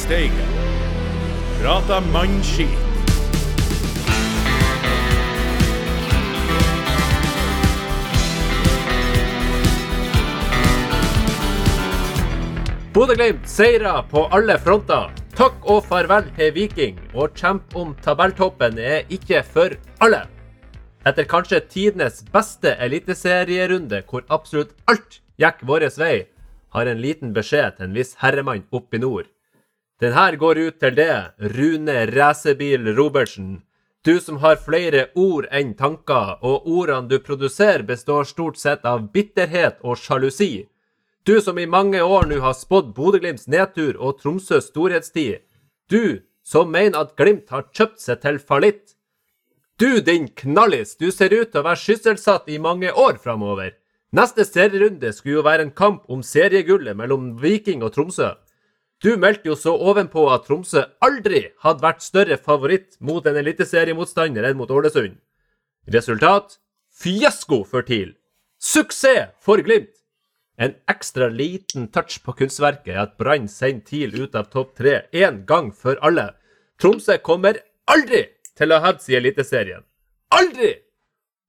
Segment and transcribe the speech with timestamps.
[0.00, 0.52] Steigen.
[1.60, 2.68] Prata mannskit.
[12.94, 15.10] Bodø-Glimt seirer på alle fronter.
[15.36, 16.96] Takk og farvel til Viking.
[17.12, 20.22] Og kjemp om tabelltoppen er ikke for alle.
[21.04, 26.16] Etter kanskje tidenes beste eliteserierunde, hvor absolutt alt gikk vår vei,
[26.72, 29.28] har en liten beskjed til en viss herremann oppe i nord.
[30.00, 31.14] Den her går ut til det,
[31.56, 33.60] Rune Racerbil Robertsen.
[34.02, 39.10] Du som har flere ord enn tanker, og ordene du produserer består stort sett av
[39.12, 40.70] bitterhet og sjalusi.
[41.28, 45.44] Du som i mange år nå har spådd Bodø-Glimts nedtur og Tromsøs storhetstid.
[45.92, 48.96] Du som mener at Glimt har kjøpt seg til fallitt.
[49.76, 53.76] Du, din knallis, du ser ut til å være sysselsatt i mange år framover.
[54.16, 58.32] Neste serierunde skulle jo være en kamp om seriegullet mellom Viking og Tromsø.
[59.00, 64.44] Du meldte jo så ovenpå at Tromsø aldri hadde vært større favoritt mot en eliteseriemotstander
[64.44, 65.16] enn mot Ålesund.
[65.88, 66.58] Resultat
[67.00, 68.12] fiasko for TIL.
[68.60, 69.94] Suksess for Glimt.
[70.60, 75.06] En ekstra liten touch på kunstverket er at Brann sender TIL ut av topp tre
[75.16, 76.34] én gang for alle.
[76.76, 79.86] Tromsø kommer aldri til å hevde seg i Eliteserien.
[80.36, 80.74] Aldri!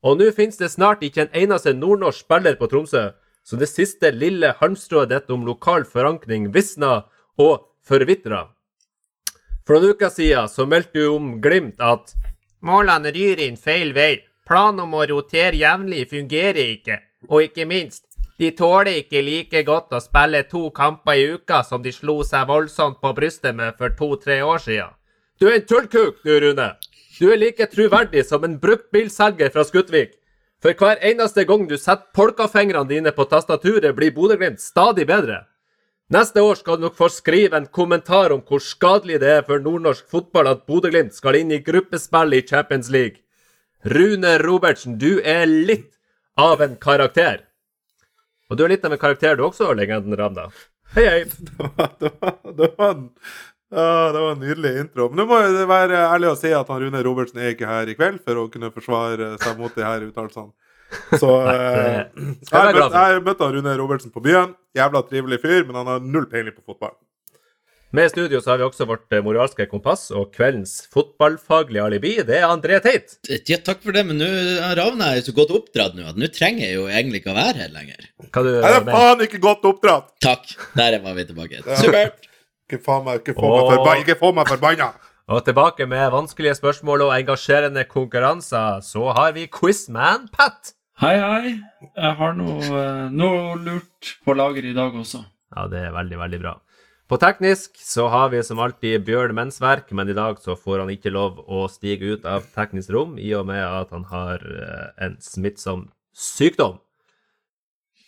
[0.08, 3.10] Og nå finnes det snart ikke en eneste nordnorsk spiller på Tromsø,
[3.44, 7.02] så det siste lille halmstrået ditt om lokal forankring visna
[7.40, 8.48] og forvitra.
[9.68, 12.16] For noen uker siden så meldte jo om Glimt at
[12.66, 14.24] målene ryr inn feil vei.
[14.48, 16.98] Planen om å rotere jevnlig fungerer ikke.
[17.30, 18.04] Og ikke minst,
[18.42, 22.48] de tåler ikke like godt å spille to kamper i uka som de slo seg
[22.50, 24.96] voldsomt på brystet med for to-tre år siden.
[25.40, 26.72] Du er en tullkuk, du, Rune.
[27.20, 30.18] Du er like troverdig som en bruktbilselger fra Skutvik.
[30.62, 35.44] For hver eneste gang du setter polkafingrene dine på tastaturet, blir Bodø-Glimt stadig bedre.
[36.12, 39.64] Neste år skal du nok få skrive en kommentar om hvor skadelig det er for
[39.64, 43.22] nordnorsk fotball at Bodø-Glimt skal inn i gruppespill i Champions League.
[43.88, 45.94] Rune Robertsen, du er litt
[46.36, 47.46] av en karakter.
[48.52, 50.50] Og du er litt av en karakter du også, legenden Ravna.
[50.98, 51.22] Hei, hei.
[51.48, 55.08] Det var, det var, det var, det var en nydelig intro.
[55.08, 57.88] Men nå må jeg være ærlig og si at han Rune Robertsen er ikke her
[57.88, 60.52] i kveld for å kunne forsvare seg mot de her uttalelsene.
[61.20, 64.56] Så eh, jeg møtte, jeg møtte Rune Robertsen på byen.
[64.78, 66.98] Jævla trivelig fyr, men han har null peiling på fotball.
[67.92, 72.14] Med i studio så har vi også vårt eh, moralske kompass og kveldens fotballfaglige alibi.
[72.24, 73.18] Det er André Teit.
[73.28, 74.30] Ja, takk for det, men nå
[74.80, 77.40] Ravna er jo så godt oppdratt nå at nå trenger jeg jo egentlig ikke å
[77.42, 78.08] være her lenger.
[78.30, 80.14] Hva du er det faen ikke godt oppdratt!
[80.24, 80.56] Takk.
[80.80, 81.64] Der var vi tilbake.
[81.84, 82.28] Supert.
[82.72, 83.72] Ikke faen meg, ikke få meg Åh.
[83.76, 84.02] forbanna!
[84.06, 84.92] Ikke få meg forbanna!
[85.32, 90.72] Og tilbake med vanskelige spørsmål og engasjerende konkurranser, så har vi Quizman Pat.
[91.02, 91.52] Hei, hei.
[91.98, 95.24] Jeg har noe, eh, noe lurt på lager i dag også.
[95.56, 96.52] Ja, det er veldig, veldig bra.
[97.10, 100.94] På teknisk så har vi som alltid Bjørn Mensverk, men i dag så får han
[100.94, 104.88] ikke lov å stige ut av teknisk rom, i og med at han har eh,
[105.08, 106.78] en smittsom sykdom.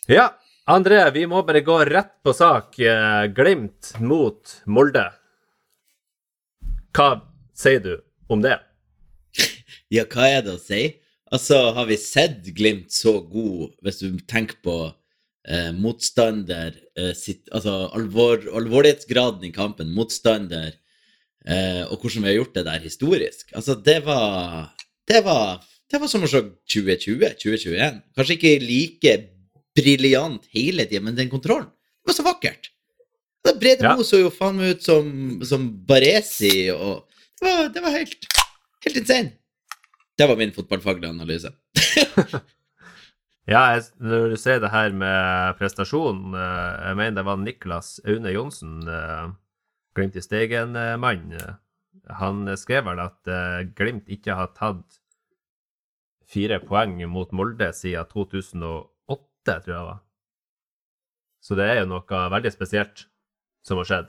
[0.06, 0.30] Ja,
[0.70, 2.78] André, vi må bare gå rett på sak.
[2.78, 5.08] Eh, Glimt mot Molde.
[6.94, 7.14] Hva
[7.58, 7.96] sier du
[8.30, 8.60] om det?
[9.90, 10.94] Ja, hva er det å si?
[11.32, 14.76] Altså, har vi sett Glimt så god, hvis du tenker på
[15.48, 20.74] eh, motstander eh, sitt, Altså alvor, alvorlighetsgraden i kampen, motstander,
[21.48, 23.54] eh, og hvordan vi har gjort det der historisk.
[23.54, 24.74] Altså, det var
[25.08, 25.60] Det var,
[25.92, 26.40] det var som å se
[26.72, 27.98] 2020, 2021.
[28.16, 29.16] Kanskje ikke like
[29.76, 32.70] briljant hele tida, men den kontrollen Det var så vakkert.
[33.44, 33.94] Da Brede Ja.
[33.96, 35.08] Moe så jo faen meg ut som,
[35.44, 37.04] som Baresi, og
[37.40, 38.28] det var, det var helt,
[38.86, 39.34] helt insane.
[40.18, 41.50] Det var min fotballfaglige analyse.
[43.44, 47.98] Ja, jeg, når du sier det her med prestasjon eh, Jeg mener det var Niklas
[48.08, 49.26] Aune Johnsen, eh,
[49.94, 51.26] Glimt i Steigen-mann.
[51.36, 53.28] eh, Han skrev vel at
[53.76, 54.96] Glimt ikke har tatt
[56.24, 58.88] fire poeng mot Molde siden 2008,
[59.44, 60.00] tror jeg det var.
[61.44, 63.04] Så det er jo noe veldig spesielt
[63.64, 64.08] som har skjedd.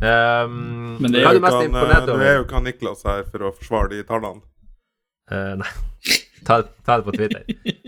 [0.00, 4.40] Um, Men det er jo ikke han Niklas her for å forsvare de tallene.
[5.30, 5.70] Eh, nei,
[6.46, 7.44] ta, ta det på Twitter.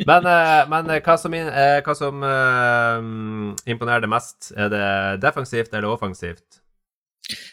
[0.06, 2.24] Men, uh, men eh, hva som, eh, hva som
[3.66, 4.52] imponerer det mest?
[4.56, 4.88] Er det
[5.24, 6.60] defensivt eller offensivt?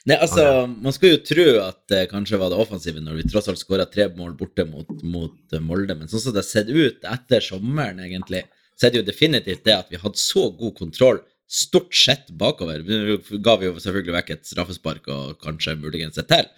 [0.10, 3.48] Nei, altså, man skulle jo tro at det kanskje var det offensive når vi tross
[3.52, 7.06] alt skåra tre mål borte mot, mot Molde, men sånn som det har sett ut
[7.06, 8.44] etter sommeren, egentlig,
[8.74, 12.82] så er det jo definitivt det at vi hadde så god kontroll stort sett bakover.
[12.86, 16.50] Nå ga vi jo selvfølgelig vekk et straffespark og kanskje muligens et til,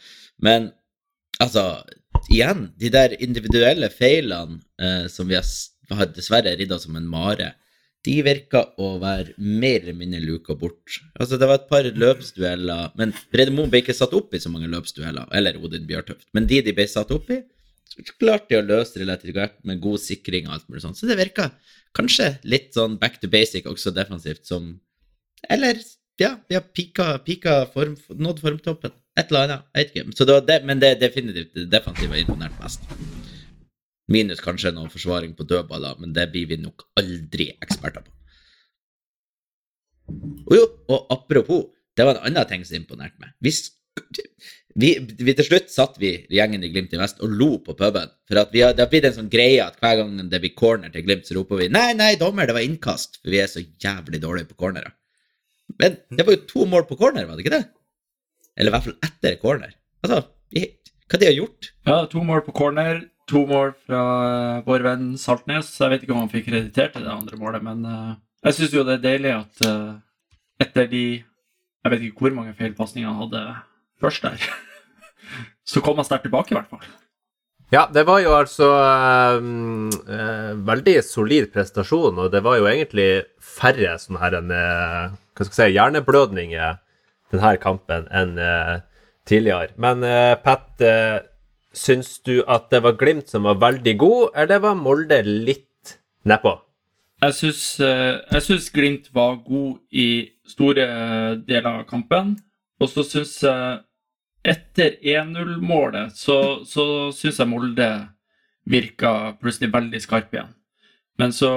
[0.43, 0.71] men
[1.43, 1.83] altså,
[2.29, 7.53] igjen, de der individuelle feilene eh, som vi har, dessverre ridda som en mare
[8.05, 10.97] de virka å være mer eller mindre luka bort.
[11.19, 14.49] Altså, det var et par løpsdueller, men Brede Moe ble ikke satt opp i så
[14.49, 17.41] mange løpsdueller, eller Odin Bjørtøft, men de de ble satt opp i,
[18.17, 20.97] klarte de å løse relativt godt med god sikring og alt mulig sånt.
[20.97, 21.51] Så det virka
[21.97, 24.79] kanskje litt sånn back to basic også defensivt, som
[25.49, 25.79] Eller,
[26.21, 28.93] ja, vi har pika, pika form, nådd formtoppen.
[29.21, 30.27] Et eller annet, jeg vet ikke.
[30.29, 32.87] Det det, men det er definitivt det defensive har imponert mest.
[34.11, 38.15] Minus kanskje noe forsvaring på dødballer, men det blir vi nok aldri eksperter på.
[40.49, 43.35] Og jo, og apropos, det var en annen ting som imponerte meg.
[43.43, 43.53] Vi,
[44.81, 44.89] vi,
[45.19, 48.11] vi Til slutt satt vi gjengen i Glimt i Vest og lo på puben.
[48.27, 50.91] For vi har, det har blitt en sånn greie at hver gang det blir corner
[50.93, 53.63] til Glimt, så roper vi 'nei, nei, dommer, det var innkast', for vi er så
[53.63, 54.95] jævlig dårlige på cornerer.
[55.79, 57.67] Men det var jo to mål på corner, var det ikke det?
[58.57, 59.73] Eller i hvert fall etter corner.
[60.03, 61.71] Altså, hva de har gjort?
[61.87, 63.01] Ja, to mål på corner,
[63.31, 65.71] to mål fra eh, vår venn Saltnes.
[65.79, 68.13] Jeg vet ikke om han fikk kreditert til det andre målet, men eh,
[68.47, 69.91] jeg syns jo det er deilig at eh,
[70.63, 71.05] etter de
[71.81, 73.39] Jeg vet ikke hvor mange feilpasninger han hadde
[74.01, 74.43] først der,
[75.71, 76.83] så kom han sterkt tilbake, i hvert fall.
[77.73, 78.67] Ja, det var jo altså
[79.39, 83.07] um, uh, veldig solid prestasjon, og det var jo egentlig
[83.41, 86.77] færre sånne her en, hva skal jeg si, hjerneblødninger
[87.31, 88.79] denne kampen enn eh,
[89.29, 89.73] tidligere.
[89.81, 91.19] Men eh, Pat, eh,
[91.73, 95.97] syns du at det var Glimt som var veldig god, eller var Molde litt
[96.27, 96.57] nedpå?
[97.21, 100.87] Jeg syns, Glimt var god i store
[101.45, 102.33] deler av kampen.
[102.81, 103.81] Og så syns jeg
[104.41, 107.91] etter 1-0-målet så, så syns jeg Molde
[108.65, 110.49] virka plutselig veldig skarp igjen.
[111.21, 111.51] Men så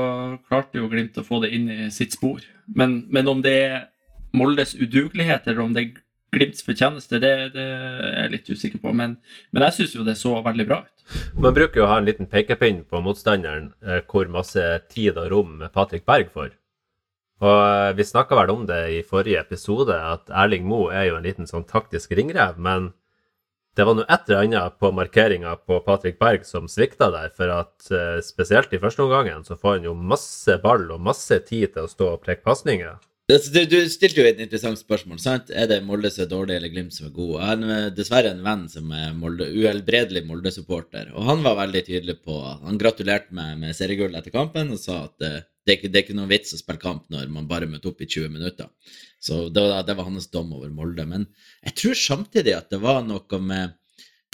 [0.45, 2.45] klarte jo Glimt å få det inn i sitt spor.
[2.77, 3.79] Men, men om det er
[4.35, 6.01] Moldes udugelighet, eller om det er
[6.35, 8.91] Glimts fortjeneste, det, det er jeg litt usikker på.
[8.97, 9.17] Men,
[9.55, 10.91] men jeg syns jo det så veldig bra ut.
[11.39, 15.31] Man bruker jo å ha en liten pekepinn på motstanderen eh, hvor masse tid og
[15.31, 16.51] rom Patrick Berg får.
[17.45, 21.19] Og eh, vi snakka vel om det i forrige episode, at Erling Moe er jo
[21.19, 22.93] en liten sånn taktisk ringrev, men
[23.75, 27.51] det var nå et eller annet på markeringa på Patrick Berg som svikta der, for
[27.51, 31.75] at eh, spesielt i første omgangen så får han jo masse ball og masse tid
[31.75, 32.95] til å stå og preke pasninger.
[33.25, 35.17] Du, du stilte jo et interessant spørsmål.
[35.23, 35.49] sant?
[35.49, 37.31] Er det Molde som er dårlig, eller Glimt som er god?
[37.33, 41.83] Jeg har eh, dessverre en venn som er Molde, uhelbredelig Molde-supporter, og han var veldig
[41.87, 42.37] tydelig på
[42.67, 46.05] Han gratulerte meg med seriegull etter kampen og sa at uh, det, er det er
[46.05, 48.69] ikke noen vits å spille kamp når man bare møter opp i 20 minutter.
[49.17, 51.09] Så det var, det var hans dom over Molde.
[51.09, 51.25] Men
[51.65, 53.81] jeg tror samtidig at det var noe med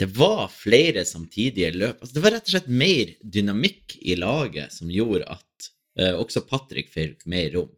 [0.00, 2.00] Det var flere samtidige løp.
[2.00, 5.70] Altså, det var rett og slett mer dynamikk i laget som gjorde at
[6.00, 7.70] uh, også Patrick fikk mer rom.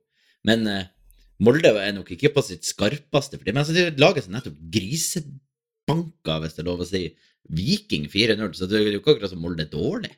[0.47, 0.87] Men eh,
[1.41, 3.55] Molde er nok ikke på sitt skarpeste for det.
[3.55, 7.05] Men altså, det laget som nettopp grisebanka, hvis det er lov å si,
[7.51, 8.53] Viking 4-0.
[8.55, 10.13] Så det er jo ikke akkurat som Molde er dårlig.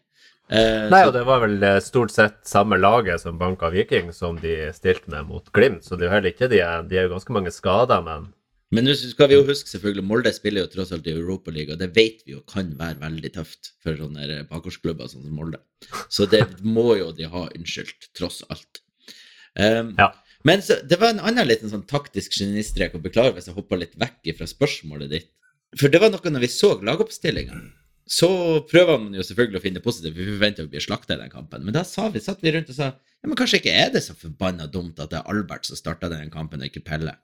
[0.51, 4.13] Eh, Nei, så- og det var vel eh, stort sett samme laget som banka Viking
[4.13, 6.97] som de stilte med mot Glimt, så det er jo heller ikke de er, de
[6.99, 8.33] er jo ganske mange skader, men
[8.71, 11.79] Men nå skal vi jo huske selvfølgelig, Molde spiller jo tross alt i Europaligaen, og
[11.79, 15.61] det vet vi jo kan være veldig tøft for sånne der bakgårdsklubber sånn som Molde.
[16.11, 18.81] Så det må jo de ha unnskyldt, tross alt.
[19.57, 20.13] Um, Ja.
[20.45, 23.79] Men så, det var en annen liten sånn taktisk genistrek, og beklager hvis jeg hoppa
[23.81, 25.31] litt vekk fra spørsmålet ditt.
[25.81, 27.57] For det var noe når vi så lagoppstillinga,
[28.07, 28.29] så
[28.69, 31.33] prøver man jo selvfølgelig å finne det positive, vi forventer å bli slakta i den
[31.33, 31.65] kampen.
[31.65, 34.13] Men da vi, satt vi rundt og sa ja, men kanskje ikke er det så
[34.21, 37.17] forbanna dumt at det er Albert som starta den kampen, og ikke Pelle.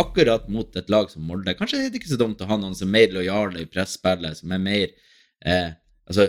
[0.00, 1.52] Akkurat mot et lag som Molde.
[1.58, 4.40] Kanskje er det ikke så dumt å ha noen som er mer lojale i presspillet,
[4.40, 4.86] som er mer
[5.44, 6.24] eh, Altså,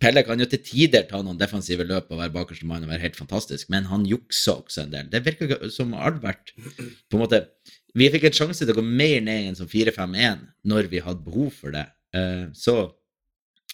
[0.00, 3.04] Pelle kan jo til tider ta noen defensive løp og være bakerste mann og være
[3.04, 5.08] helt fantastisk, men han jukser også en del.
[5.12, 7.46] Det virker som Albert på en måte
[7.94, 11.02] Vi fikk en sjanse til å gå mer ned enn en sånn 4-5-1 når vi
[11.04, 11.84] hadde behov for det.
[12.10, 12.90] Eh, så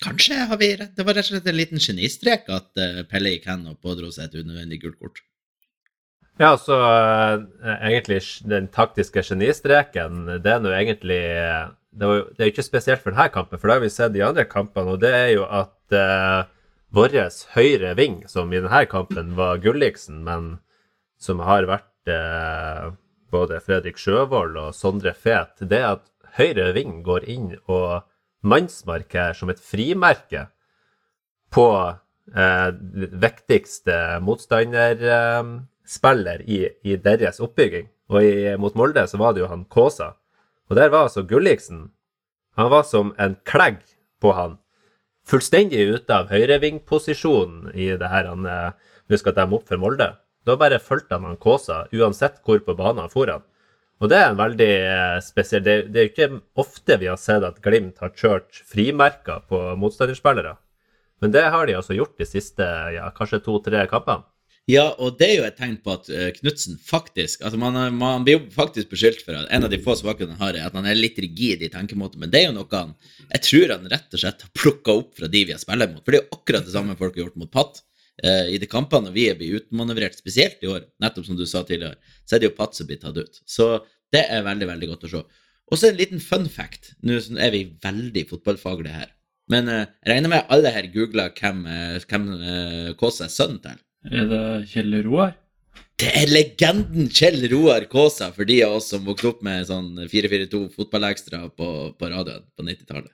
[0.05, 0.93] kanskje har vi rett.
[0.97, 4.11] Det var rett og slett en liten genistrek at eh, Pelle gikk hen og pådro
[4.13, 5.23] seg et unødvendig gult kort.
[6.41, 7.43] Ja, så eh,
[7.91, 12.65] egentlig den taktiske genistreken, det er nå egentlig eh, det, var, det er jo ikke
[12.65, 15.29] spesielt for denne kampen, for det har vi sett i andre kampene, og det er
[15.35, 16.49] jo at eh,
[16.97, 17.17] vår
[17.55, 20.55] høyre ving, som i denne kampen var Gulliksen, men
[21.21, 22.89] som har vært eh,
[23.31, 26.07] både Fredrik Sjøvold og Sondre Fet, det at
[26.39, 28.07] høyre ving går inn og
[28.41, 30.47] mannsmarkerer som et frimerke
[31.53, 31.69] på
[32.33, 32.71] eh,
[33.29, 34.01] viktigste
[35.91, 37.89] motstanderspiller i, i deres oppbygging.
[38.11, 40.15] Og i, mot Molde så var det jo han Kåsa.
[40.71, 41.91] Og der var altså Gulliksen.
[42.57, 43.83] Han var som en klegg
[44.21, 44.59] på han.
[45.27, 48.73] Fullstendig ute av høyrevingposisjonen i det her han eh,
[49.11, 50.17] Nå skal de opp for Molde.
[50.47, 53.43] Da bare fulgte han han Kåsa, uansett hvor på banen han for han.
[54.01, 57.45] Og det er en veldig eh, spesiell Det, det er ikke ofte vi har sett
[57.45, 60.57] at Glimt har kjørt frimerker på motstanderspillere.
[61.21, 64.30] Men det har de altså gjort de siste ja, kanskje to-tre kampene.
[64.69, 68.27] Ja, og det er jo et tegn på at uh, Knutsen faktisk altså man, man
[68.27, 70.77] blir jo faktisk beskyldt for at en av de få svakhetene han har, er at
[70.77, 72.93] han er litt rigid i tenkemåten, men det er jo noe han
[73.31, 76.05] Jeg tror han rett og slett har plukka opp fra de vi har spilt mot.
[76.05, 77.83] For det er jo akkurat det samme folk har gjort mot Patt.
[78.23, 81.47] Eh, I de kampene når vi er blitt utmanøvrert, spesielt i år, nettopp som du
[81.49, 81.97] sa tidligere,
[82.29, 83.41] så er det jo Patt som blir tatt ut.
[83.49, 83.71] Så
[84.13, 85.23] det er veldig, veldig godt å se.
[85.71, 86.93] Og så en liten fun fact.
[87.07, 89.15] Nå er vi veldig fotballfaglige her.
[89.51, 91.65] Men eh, jeg regner med alle her googler hvem,
[92.11, 93.79] hvem uh, Kåse er sønnen til.
[94.09, 95.35] Er det Kjell Roar?
[96.01, 99.91] Det er legenden Kjell Roar Kaasa for de av oss som vokste opp med sånn
[100.09, 103.13] 442 fotballekstra på, på radioen på 90-tallet.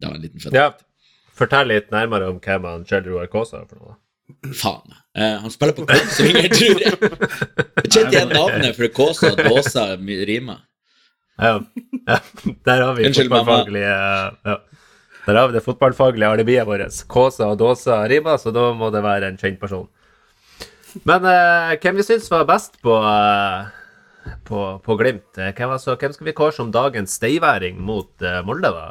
[0.00, 0.72] Det var en liten fun Ja.
[1.34, 3.96] Fortell litt nærmere om hvem han Kjell Roar Kaasa er for noe.
[4.56, 4.94] Faen.
[5.14, 6.94] Eh, han spiller på Kongsvinger, tror jeg.
[6.98, 10.62] Jeg kjente igjen navnet, for Kaasa og Dåsa rimer.
[11.38, 11.58] Ja.
[12.08, 12.18] ja.
[12.66, 14.58] Der har vi Unnskyld, fotballfaglige ja.
[15.24, 16.98] Der har vi det fotballfaglige alibiet vårt.
[17.08, 19.86] Kåsa og Dåsa rimer, så da må det være en kjent person.
[21.02, 23.66] Men uh, hvem vi syns var best på, uh,
[24.46, 25.26] på, på Glimt?
[25.38, 28.86] Eh, Hvem, altså, hvem skal vi kåre som dagens steiværing mot uh, Molde, da?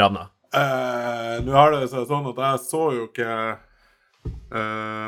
[0.00, 0.26] Ravna?
[0.50, 3.30] Nå har det seg sånn at jeg så jo ikke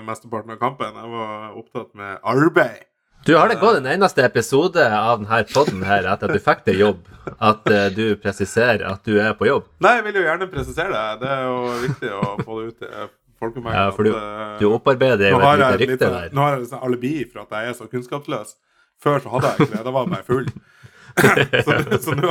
[0.06, 0.94] mesteparten av kampen.
[0.94, 2.84] Jeg var opptatt med arbeid.
[3.26, 6.62] Du har det gått en eneste episode av denne podden her etter at du fikk
[6.66, 7.02] deg jobb,
[7.42, 9.66] at du presiserer at du er på jobb.
[9.82, 11.26] Nei, jeg vil jo gjerne presisere det.
[11.26, 12.88] Det er jo viktig å få det ut
[13.50, 13.74] til meg.
[13.74, 16.30] Ja, for du, at, eh, du opparbeider jo et lite rykte der.
[16.32, 18.54] Nå har jeg liksom alibi for at jeg er så kunnskapsløs.
[19.02, 19.84] Før så hadde jeg ikke det.
[19.84, 20.46] Da var jeg bare full.
[22.04, 22.30] så, nå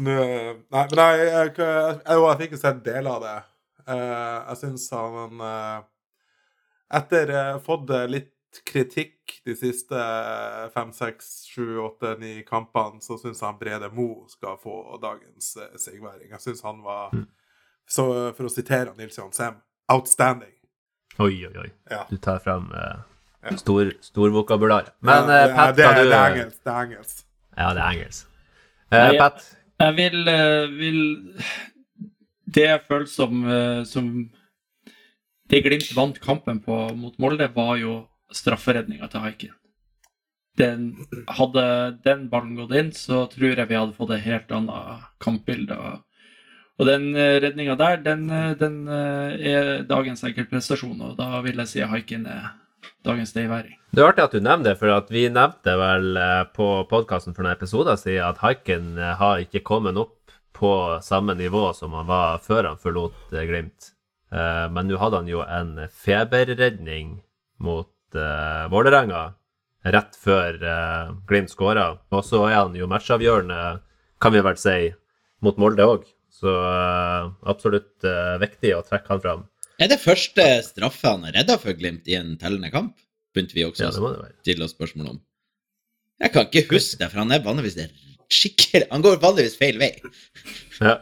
[0.00, 3.38] Nei, men jeg, jeg, jeg, jeg, fikk jo sett deler av det.
[3.90, 5.42] Eh, jeg syns han
[6.90, 12.40] Etter Etter uh, fått eh, litt kritikk de siste eh, fem, seks, sju, åtte, ni
[12.46, 16.32] kampene, så syns han Brede Mo skal få dagens uh, sigværing.
[16.34, 17.26] Jeg syns han var Mm.
[17.86, 18.04] så,
[18.36, 19.54] For å sitere Nils Johan Sem
[19.90, 20.52] outstanding.
[21.20, 21.70] Oi, oi, oi.
[21.90, 22.04] Ja.
[22.10, 23.02] Du tar fram uh,
[23.60, 24.92] stor, stor, vokabular.
[25.04, 26.58] Men Ja, eh, det- Pat, det, er- du det er engelsk.
[26.64, 27.24] Det er engelsk.
[27.58, 28.26] Ja, det er engelsk.
[28.90, 30.24] Uh, Nei, Pat, Jeg vil,
[30.76, 30.98] vil
[32.54, 33.44] Det jeg føler som,
[33.86, 34.08] som
[35.48, 37.94] Det Glimt vant kampen på mot Molde, var jo
[38.32, 39.54] strafferedninga til Haiken.
[40.58, 40.82] Den,
[41.28, 41.64] hadde
[42.04, 45.76] den ballen gått inn, så tror jeg vi hadde fått et helt annet kampbilde.
[45.78, 46.04] Og
[46.88, 51.84] den redninga der, den, eh, den eh, er dagens enkeltprestasjon, og da vil jeg si
[51.84, 52.52] haiken er
[53.04, 53.76] dagens dayværing.
[53.92, 57.44] det er artig at du nevner det, for vi nevnte vel eh, på podkasten for
[57.44, 60.72] noen episoder siden at Haiken eh, har ikke kommet opp på
[61.02, 63.92] samme nivå som han var før han forlot eh, Glimt.
[64.30, 67.20] Eh, men nå hadde han jo en feberredning
[67.60, 69.28] mot Vålerenga
[69.86, 71.92] rett før eh, Glimt skåra.
[72.10, 73.60] Og så er han jo matchavgjørende,
[74.20, 74.78] kan vi vel si,
[75.40, 76.08] mot Molde òg.
[76.34, 79.46] Så eh, absolutt eh, viktig å trekke han fram.
[79.80, 82.94] Er det første straffe han har redda for Glimt i en tellende kamp?
[83.34, 85.20] Begynte vi også Ja, å stille oss spørsmål om.
[86.20, 87.78] Jeg kan ikke huske det, for han er vanligvis
[88.30, 89.94] skikkelig Han går vanligvis feil vei.
[90.80, 90.94] Ja.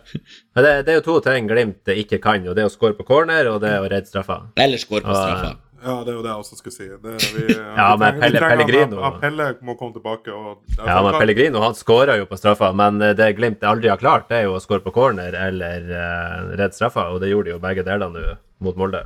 [0.56, 2.96] Men det, det er jo to ting Glimt ikke kan, og det er å score
[2.98, 4.40] på corner, og det er å redde straffa.
[4.58, 5.52] Eller score på Ah, straffa.
[5.78, 6.86] Ja, det er jo det jeg også skulle si.
[6.88, 10.32] Det, vi, Ja, vi men trenger- Pelle- Pellegrino- han- Pelle må komme tilbake.
[10.34, 14.00] Og, Ja, men Pellegrino han skåra jo på straffa, men eh, det Glimt aldri har
[14.02, 17.50] klart, det er jo å skåre på corner eller uh, redde straffa, og det gjorde
[17.52, 18.24] de jo begge deler nå
[18.66, 19.04] mot Molde.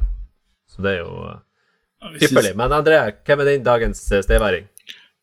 [0.72, 2.54] Så det er jo uh, ypperlig.
[2.56, 4.68] Men André, hvem er din dagens uh, steiværing?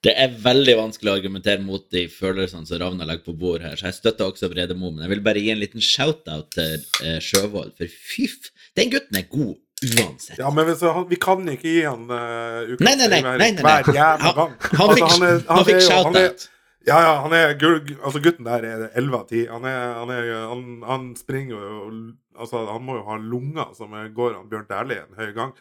[0.05, 3.73] Det er veldig vanskelig å argumentere mot de følelsene som Ravna legger på bord her,
[3.75, 6.77] så jeg støtter også Brede Moe, men jeg vil bare gi en liten shout-out til
[7.03, 8.51] uh, Sjøvold, for fy f...
[8.77, 10.37] Den gutten er god uansett.
[10.39, 13.37] Ja, men hvis, han, vi kan ikke gi han uh, ukas Nei, nei, nei, nei,
[13.37, 14.55] nei, hver jævla Han- gang.
[14.71, 16.47] han Altså, fikk- er- han han shout-out.
[16.87, 19.47] Ja, ja, han er altså gutten der er 11 av 10.
[19.51, 21.89] Han, er, han, er, han, han springer jo
[22.39, 25.51] Altså, han må jo ha lunger som går han Bjørn Dæhlie en høy gang.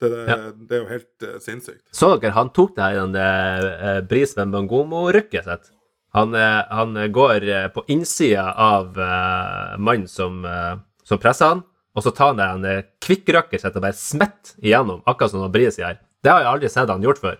[0.00, 0.36] Det, det, Ja.
[0.54, 1.82] det er jo helt uh, sinnssykt.
[1.90, 5.72] Så dere, han tok det her uh, Brisveen Bangomo-rykket sitt.
[6.14, 11.60] Han, uh, han går eh, på innsida av uh, mannen som, eh, som presser han,
[11.98, 15.70] og så tar han en uh, kvikkrøkker sitt og bare smetter igjennom, akkurat som Brie
[15.74, 15.98] sier.
[16.22, 17.38] Det har jeg aldri sett han gjort før.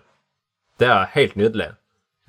[0.79, 1.71] Det er helt nydelig.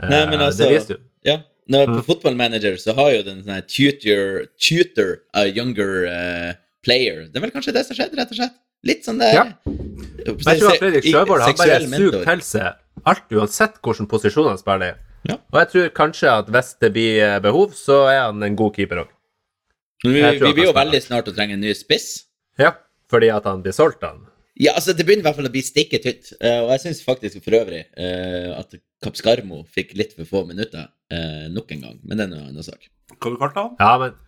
[0.02, 1.00] Eh, Nei, men altså- Det viser jo.
[1.24, 1.36] Ja.
[1.70, 1.98] Mm.
[1.98, 7.28] På Football Manager så har jo den sånn tutor, tutor a younger uh, player.
[7.28, 8.56] Det er vel kanskje det som skjedde, rett og slett?
[8.82, 9.44] Litt sånn det Ja.
[10.16, 12.72] Jeg tror at Fredrik Sjøvold har bare sugd til seg
[13.08, 14.98] alt, uansett hvilken posisjon han spiller i.
[15.28, 15.36] Ja.
[15.52, 18.74] Og jeg tror kanskje at hvis det blir eh, behov, så er han en god
[18.76, 19.10] keeper òg.
[20.04, 22.10] Men vi, vi blir jo veldig snart å trenge en ny spiss.
[22.60, 22.74] Ja,
[23.10, 24.22] fordi at han blir solgt, han.
[24.60, 26.32] Ja, altså Det begynner i hvert fall å bli stikket tynt.
[26.40, 30.84] Uh, og jeg syns faktisk for øvrig uh, at Kapskarmo fikk litt for få minutter
[30.84, 32.00] uh, nok en gang.
[32.04, 32.90] Men det er en annen sak.
[33.16, 33.78] Hva du kalte han?
[33.80, 34.18] Ja, men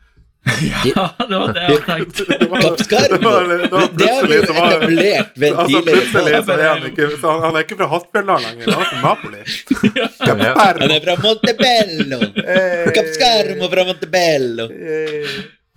[0.88, 2.24] Ja, det var det jeg tenkte.
[2.42, 6.86] Det var- det har vi jo etablert ved en Altså, tidligere plutselig så er han
[6.88, 9.42] ikke så han, han er ikke fra Haspelland lenger, han er fra Napoli.
[10.32, 10.52] Ja.
[10.80, 12.18] Han er fra Montebello!
[12.96, 14.66] Kapp Skarmo fra Montebello!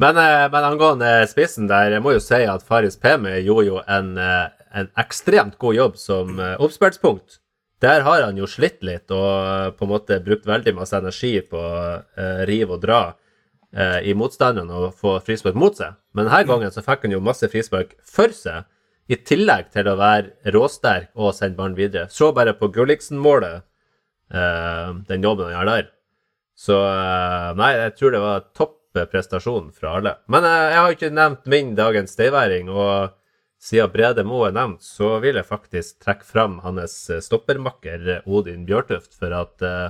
[0.01, 3.81] Men, eh, men angående spissen der, jeg må jo si at Faris Pemi gjorde jo
[3.87, 7.39] en, eh, en ekstremt god jobb som eh, oppspillspunkt.
[7.83, 11.61] Der har han jo slitt litt og på en måte brukt veldig masse energi på
[12.17, 13.01] eh, rive og dra
[13.75, 15.97] uh, i motstanderen og få frispark mot seg.
[16.15, 18.63] Men denne gangen så fikk han jo masse frispark for seg,
[19.11, 22.07] i tillegg til å være råsterk og sende ballen videre.
[22.09, 23.65] Se bare på Gulliksen-målet,
[24.33, 25.91] uh, den jobben han gjør der.
[26.55, 26.79] Så
[27.59, 28.74] nei, jeg tror det var topp
[29.11, 30.15] prestasjon fra alle.
[30.31, 33.13] Men eh, jeg har ikke nevnt min dagens steiværing, og
[33.61, 38.63] siden Brede Moe er nevnt, så vil jeg faktisk trekke fram hans eh, stoppermakker Odin
[38.67, 39.87] Bjørtuft, for at eh,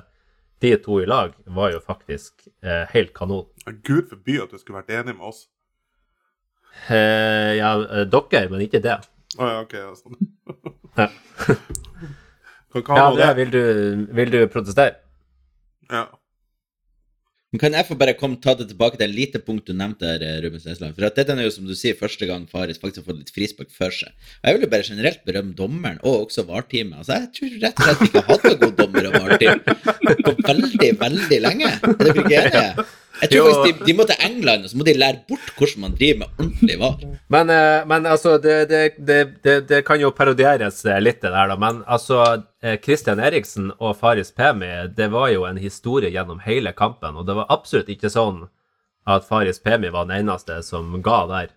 [0.66, 3.44] de to i lag var jo faktisk helt kanon.
[3.86, 5.44] Gud forby at du skulle vært enig med oss.
[6.90, 7.76] Eh, ja,
[8.08, 8.96] dere, men ikke det.
[9.36, 9.76] Å ja, ok.
[9.76, 10.18] Ja, sånn.
[10.96, 11.10] Ja.
[12.76, 13.62] Ja, det vil du,
[14.16, 14.98] vil du protestere?
[15.92, 16.08] Ja.
[17.56, 20.04] Men Kan jeg få bare komme, ta det tilbake til et lite punkt du nevnte
[20.04, 20.92] her, eh, Ruben Stensland?
[20.98, 23.32] For at dette er jo, som du sier, første gang Faris faktisk har fått litt
[23.32, 24.12] frispark for seg.
[24.42, 27.00] Og jeg vil jo bare generelt berømme dommeren, og også VAR-teamet.
[27.00, 29.64] Altså, jeg tror rett og slett vi ikke har hatt noen god dommer og VAR-team
[30.28, 31.72] på veldig, veldig lenge.
[31.80, 32.88] Er dere ikke enige?
[33.22, 35.84] Jeg tror faktisk de, de må til England, og så må de lære bort hvordan
[35.86, 37.04] man driver med ordentlig VAR.
[37.32, 38.82] Men, eh, men altså, det, det,
[39.44, 41.58] det, det, kan jo parodieres eh, litt, det der, da.
[41.60, 42.22] Men altså,
[42.64, 47.16] eh, Christian Eriksen og Faris Pemi, det var jo en historie gjennom hele kampen.
[47.16, 48.46] Og det var absolutt ikke sånn
[49.08, 51.56] at Faris Pemi var den eneste som ga der.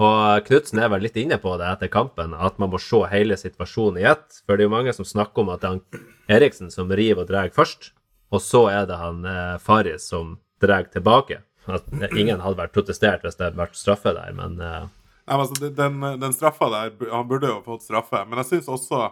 [0.00, 3.36] Og Knutsen er vel litt inne på det etter kampen, at man må se hele
[3.40, 4.42] situasjonen i ett.
[4.44, 7.30] For det er jo mange som snakker om at det er Eriksen som river og
[7.30, 7.94] drar først,
[8.28, 9.22] og så er det han
[9.62, 11.40] Faris som drar tilbake.
[11.66, 14.86] At ingen hadde vært protestert hvis det hadde vært straffe der, men uh...
[15.26, 19.08] Nei, altså, den, den straffa der Han burde jo fått straffe, men jeg syns også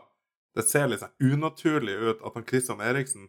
[0.54, 3.24] det ser litt sånn unaturlig ut at han Christian Eriksen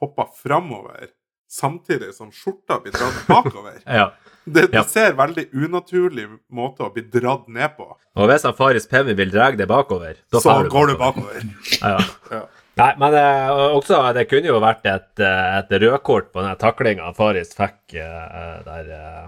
[0.00, 1.10] hopper framover
[1.52, 3.80] samtidig som skjorta blir dratt bakover.
[3.84, 4.12] ja.
[4.44, 4.82] Det, det Ja.
[4.88, 7.84] ser veldig unaturlig måte å bli dratt ned på.
[8.16, 11.44] Og hvis han Faris Pemi vil dra det bakover, da Så går du bakover.
[11.82, 11.98] Ja.
[12.32, 12.40] Ja.
[12.80, 17.10] Nei, men eh, også, det kunne jo vært et, eh, et rødkort på den taklinga
[17.16, 19.26] Faris fikk eh, der eh,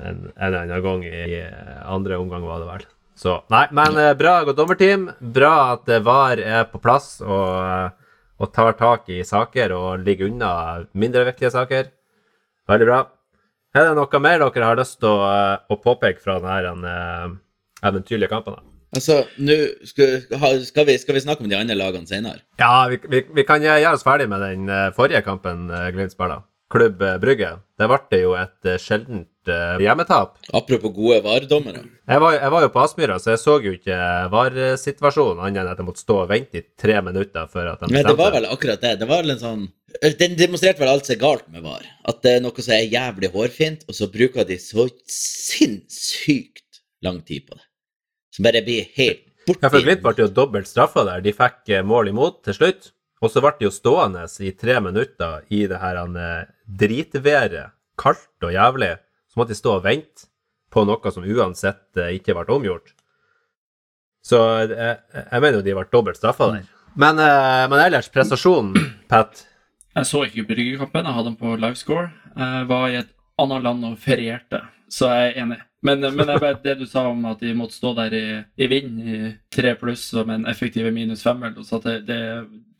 [0.00, 2.86] en, eller annen gang i eh, andre omgang, var det vel.
[3.20, 5.10] Så nei, men eh, bra godt dommerteam.
[5.20, 10.06] Bra at eh, VAR er på plass og, eh, og tar tak i saker og
[10.06, 10.52] ligger unna
[10.96, 11.90] mindre viktige saker.
[12.70, 13.02] Veldig bra.
[13.76, 17.38] Er det noe mer dere har lyst til å, eh, å påpeke fra denne eh,
[17.90, 18.56] eventyrlige kampen?
[18.56, 18.69] da?
[18.90, 19.22] Altså,
[19.86, 20.22] skal,
[20.66, 22.42] skal, vi, skal vi snakke om de andre lagene senere?
[22.58, 26.14] Ja, vi, vi, vi kan gjøre oss ferdig med den eh, forrige kampen eh, Glimt
[26.16, 26.40] spilla.
[26.70, 27.52] Klubb eh, Brygge.
[27.78, 29.28] Det ble jo et sjeldent
[29.80, 30.34] hjemmetap.
[30.54, 31.80] Apropos gode VAR-dommere.
[32.10, 33.96] Jeg var, jeg var jo på Aspmyra, så jeg så jo ikke
[34.34, 37.88] VAR-situasjonen annet enn at jeg måtte stå og vente i tre minutter før at de
[37.88, 37.94] stemte.
[37.96, 38.92] Men det var vel akkurat det.
[39.00, 39.64] Det var vel en sånn
[40.20, 41.88] Den demonstrerte vel alt som er galt med VAR.
[42.10, 47.22] At det er noe som er jævlig hårfint, og så bruker de så sinnssykt lang
[47.26, 47.69] tid på det.
[48.30, 49.64] Som bare blir helt borti.
[49.64, 51.22] Ja, for Glimt ble jo dobbelt straffa der.
[51.24, 52.90] De fikk eh, mål imot til slutt.
[53.20, 58.46] Og så ble de jo stående i tre minutter i det her eh, dritværet, kaldt
[58.46, 58.94] og jævlig.
[59.30, 60.28] Så måtte de stå og vente
[60.70, 62.94] på noe som uansett eh, ikke ble omgjort.
[64.24, 64.38] Så
[64.68, 66.68] jeg, jeg mener jo de ble dobbelt straffa der.
[67.00, 68.74] Men, men ellers, prestasjonen,
[69.10, 69.44] Pat
[69.94, 72.10] Jeg så ikke Bryggekampen, jeg hadde den på livescore.
[72.34, 74.60] Jeg var i et annet land og ferierte,
[74.92, 75.60] så jeg er enig.
[75.82, 78.24] Men, men vet det du sa om at de måtte stå der i,
[78.60, 79.20] i vind i
[79.52, 82.20] tre pluss og med en effektiv minus fem, eller noe sånt, det, det,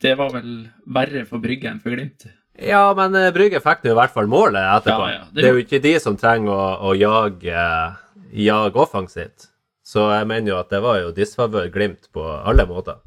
[0.05, 0.51] det var vel
[0.85, 2.27] verre for Brygge enn for Glimt.
[2.61, 5.07] Ja, men eh, Brygge fikk nå i hvert fall målet etterpå.
[5.09, 7.63] Ja, ja, det det, er jo ikke de som trenger å, å jage,
[8.37, 9.49] jage offensivt.
[9.81, 13.01] Så jeg mener jo at det var jo disfavør Glimt på alle måter.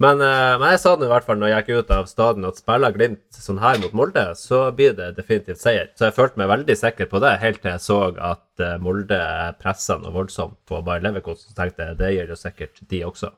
[0.00, 2.46] Men, eh, men jeg sa det i hvert fall når jeg gikk ut av staden,
[2.48, 5.90] at spiller Glimt sånn her mot Molde, så blir det definitivt seier.
[5.98, 9.18] Så jeg følte meg veldig sikker på det, helt til jeg så at eh, Molde
[9.60, 11.52] pressa noe voldsomt på Bayer Leverkosten.
[11.52, 13.32] Så tenkte jeg det gjør jo sikkert de også.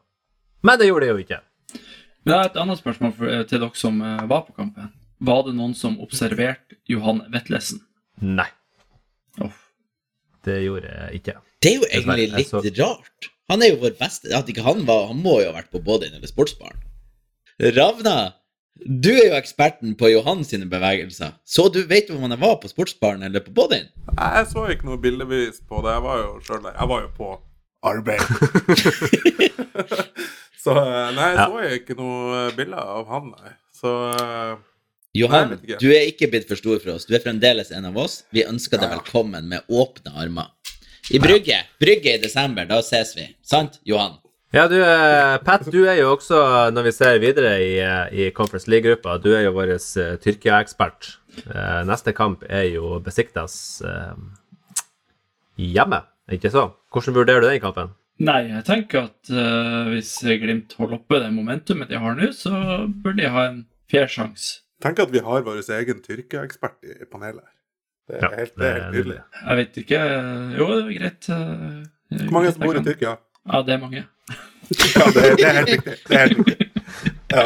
[0.62, 1.40] Men det gjorde de jo ikke.
[2.22, 4.92] Men jeg har et annet spørsmål for, til dere som eh, var på kampen.
[5.22, 7.82] Var det noen som observerte Johan Vetlesen?
[8.22, 8.46] Nei,
[9.40, 9.50] Oh.
[10.44, 11.34] det gjorde jeg ikke.
[11.62, 13.28] Det er jo egentlig litt så- rart.
[13.50, 15.82] Han er jo vår beste At ikke han var Han må jo ha vært på
[15.82, 16.78] Bådin eller Sportsbaren.
[17.76, 18.32] Ravna,
[18.80, 21.36] du er jo eksperten på Johan sine bevegelser.
[21.44, 23.90] Så du vet hvor om han var på Sportsbaren eller på Bådin?
[24.16, 25.92] Nei, Jeg så ikke noe bildebevis på det.
[25.92, 26.74] Jeg var jo der.
[26.78, 27.30] Jeg var jo på
[27.82, 28.24] arbeid.
[30.64, 33.54] så eh, nei, jeg så ikke noe bilde av han, nei.
[33.76, 34.52] Så eh,
[35.18, 37.04] Johan, Nei, du er ikke blitt for stor for oss.
[37.04, 38.22] Du er fremdeles en av oss.
[38.32, 40.48] Vi ønsker deg velkommen med åpne armer.
[41.10, 41.58] I Brygge.
[41.82, 43.26] Brygge i desember, da ses vi.
[43.42, 44.20] Sant, Johan?
[44.52, 46.36] Ja, du, eh, Pat, du er jo også,
[46.76, 51.08] når vi ser videre i, eh, i Conference League-gruppa, du er jo vår eh, Tyrkia-ekspert.
[51.46, 53.80] Eh, neste kamp er jo Besiktas
[55.56, 56.66] hjemme, ikke så?
[56.92, 57.94] Hvordan vurderer du den kampen?
[58.22, 62.52] Nei, jeg tenker at uh, hvis Glimt holder oppe det momentumet de har nå, så
[63.02, 64.60] bør de ha en fair sjanse.
[64.84, 67.48] Tenk at vi har vår egen Tyrkia-ekspert i panelet.
[68.08, 69.18] Det er Ja, helt, det er helt nydelig.
[69.46, 70.00] Jeg vet ikke
[70.58, 71.28] Jo, det er greit.
[71.28, 73.16] eh, Hvor mange som bor i Tyrkia?
[73.52, 74.04] Ja, det er mange.
[74.96, 75.96] Ja, det, er- det er helt riktig.
[76.08, 76.68] Det er helt riktig.
[77.32, 77.42] Ja.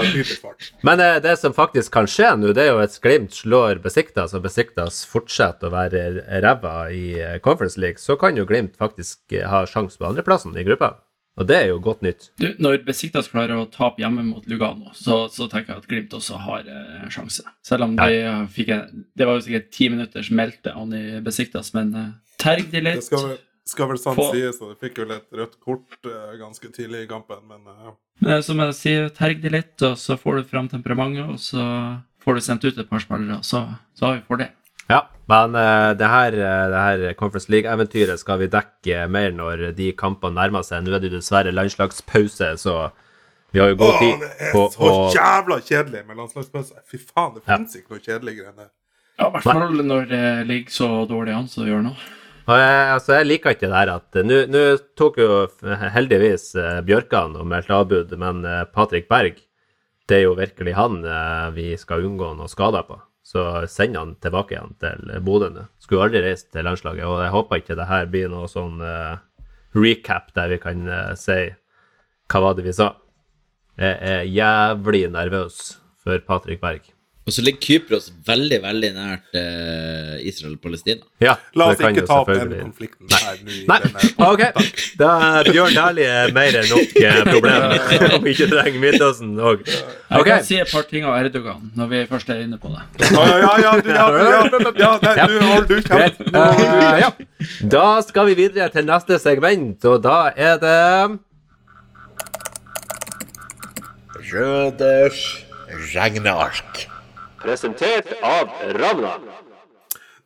[0.82, 4.34] Men eh, det som faktisk kan skje nå, det er jo at Glimt slår Besiktas,
[4.34, 6.02] og Besiktas fortsetter å være
[6.42, 10.56] ræva i eh, Conference League, så kan jo Glimt faktisk eh, ha sjanse på andreplassen
[10.58, 10.96] i gruppa.
[11.36, 12.30] Og det er jo godt nytt.
[12.40, 16.14] Du, når Besiktas klarer å tape hjemme mot Lugano, så, så tenker jeg at Glimt
[16.16, 17.44] også har eh, en sjanse.
[17.66, 18.38] Selv om de ja.
[18.48, 22.08] fikk en Det var jo sikkert ti minutters meltdown i Besiktas, men eh,
[22.40, 23.04] terg de Det litt.
[23.04, 26.34] skal, vel- skal vel sant Få- sies, og det fikk vel et rødt kort eh,
[26.40, 27.92] ganske tidlig i kampen, men eh,
[28.24, 31.66] Men som jeg sier, terg de litt, og så får du fram temperamentet, og så
[32.24, 34.54] får du sendt ut et par spillere, og så, så har vi fordel.
[34.90, 39.70] Ja, men uh, det her, eh, det her Conference League-eventyret skal vi dekke mer når
[39.78, 40.84] de kampene nærmer seg.
[40.86, 42.76] Nå er det dessverre landslagspause, så
[43.50, 44.12] vi har jo god tid.
[44.14, 45.16] Å, det er på så og...
[45.16, 46.82] jævla kjedelig med landslagspause.
[46.86, 47.58] Fy faen, det Ja.
[47.58, 48.70] ikke noe kjedeligere enn det.
[49.16, 51.96] Ja, I hvert fall når det ligger så dårlig an som det gjør nå.
[52.46, 54.62] Og jeg, altså, jeg liker ikke det her at Nå
[54.98, 55.38] tok jo
[55.96, 59.40] heldigvis eh, Bjørkan og meldte avbud, men eh, Patrick Berg,
[60.06, 63.00] det er jo virkelig han eh, vi skal unngå noe skader på.
[63.26, 65.64] Så send han tilbake igjen til Bodø nå.
[65.82, 69.18] Skulle aldri reist til landslaget, og jeg håper ikke det her blir noe sånn uh,
[69.74, 71.40] recap der vi kan uh, si
[72.30, 72.92] hva var det vi sa.
[73.76, 75.58] Jeg er jævlig nervøs
[76.00, 76.95] for Patrick Berg.
[77.26, 81.02] Og så ligger Kypros veldig, veldig nært uh, Israel og Palestina.
[81.18, 83.18] Ja, La det oss kan ikke ta opp den konflikten Nei.
[83.18, 84.42] her i Nei, denne- ok.
[85.00, 85.08] Da
[85.40, 87.66] er Bjørn Dæhlie er mer enn nok eh, problem.
[88.14, 89.66] Om vi ikke trenger Midtøsten òg.
[89.66, 90.30] Jeg Ok.
[90.30, 93.10] kan si et par ting av Erdogan, når vi først er inne på det.
[93.10, 95.26] Ja, ja, ja, du, ja, ja, ja, ja, Ja.
[95.26, 97.10] du ja, du du Eh, ja.
[97.74, 100.78] Da skal vi videre til neste segment, og da er det
[104.32, 105.24] Røders
[105.94, 106.86] regneark.
[107.42, 109.14] Presentert av Ravna.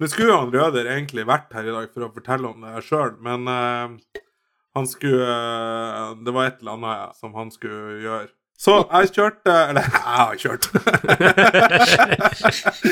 [0.01, 3.16] Nå skulle han Røder egentlig vært her i dag for å fortelle om det sjøl,
[3.20, 4.20] men uh,
[4.79, 8.31] han skulle uh, Det var et eller annet ja, som han skulle gjøre.
[8.61, 10.66] Så jeg kjørte Eller jeg har kjørt.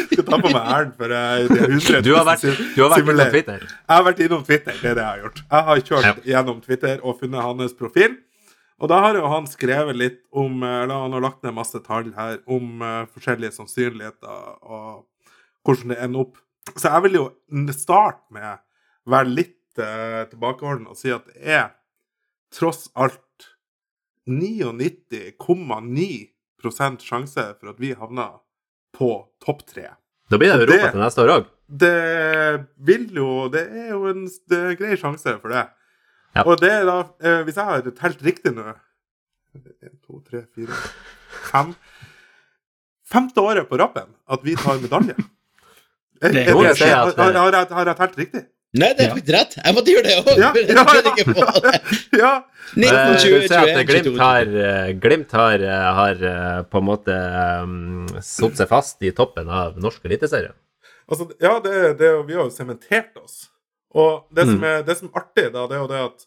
[0.09, 3.05] Skal ta på meg æren for det de 100 Du har vært, du har vært
[3.05, 3.29] innom.
[3.35, 3.67] Twitter.
[3.69, 5.43] Jeg har vært innom Twitter, det er det jeg har gjort.
[5.45, 6.15] Jeg har kjørt Ja.
[6.33, 8.17] gjennom Twitter og funnet hans profil.
[8.79, 12.13] Og da har jo han skrevet litt om Eller han har lagt ned masse tall
[12.15, 15.07] her om eh, forskjellige sannsynligheter og
[15.67, 16.37] hvordan det ender opp.
[16.77, 17.25] Så jeg vil jo
[17.75, 18.59] starte med å
[19.11, 21.69] være litt eh, tilbakeholden og si at det er
[22.55, 23.25] tross alt
[24.29, 28.33] 99,9% sjanse for at vi havner
[28.97, 29.11] på
[29.45, 29.87] topp tre.
[30.29, 31.45] Da blir det Europa det- til neste år òg.
[31.69, 35.69] Det vil jo Det er jo en det er grei sjanse for det.
[36.37, 36.45] Ja.
[36.45, 40.77] Og det er da eh, Hvis jeg har telt riktig nå En, to, tre, fire,
[41.49, 41.73] fem
[43.09, 45.17] Femte året på rappen at vi tar medalje.
[46.21, 48.41] Er, Det er må det, jeg har, har, har, jeg, har jeg telt riktig?
[48.77, 49.13] Nei, det er Ja.
[49.15, 49.55] faktisk rett.
[49.65, 50.31] Jeg måtte gjøre det òg.
[50.37, 50.83] Ja, ja,
[51.65, 51.77] det.
[52.21, 52.33] Ja!
[52.77, 56.83] 19, Eh, 20, du ser at Glimt har, eh, Glimt har, eh, har eh, på
[56.83, 57.15] en måte
[57.65, 60.53] um, satt seg fast i toppen av norsk eliteserie.
[61.09, 63.47] Altså, ja, det, det, vi har jo sementert oss.
[63.99, 64.65] Og det som, Mm.
[64.71, 66.27] er, det som er artig, da, det er jo det at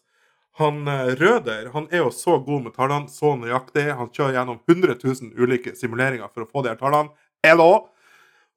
[0.60, 3.86] han eh, Røder han er jo så god med tallene, så nøyaktig.
[3.96, 7.14] Han kjører gjennom 100 000 ulike simuleringer for å få de her tallene.
[7.46, 7.70] Hello!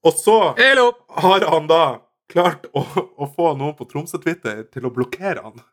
[0.05, 0.89] Og så Hello!
[1.21, 1.79] har han da
[2.29, 2.83] klart å,
[3.21, 5.63] å få noen på Tromsø-Twitter til å blokkere han.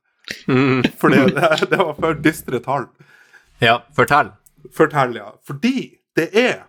[0.47, 0.83] Mm.
[1.01, 2.87] Fordi det, det var for dystre tall.
[3.63, 4.31] Ja, fortell.
[4.77, 5.33] Fortell, ja.
[5.45, 6.63] Fordi det er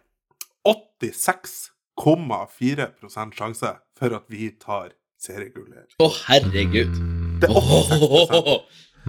[0.65, 2.89] 86,4
[3.37, 4.89] sjanse for at vi tar
[5.23, 5.95] seriegullet.
[6.03, 6.93] Å, herregud.
[7.41, 8.61] Det er 86 Åh,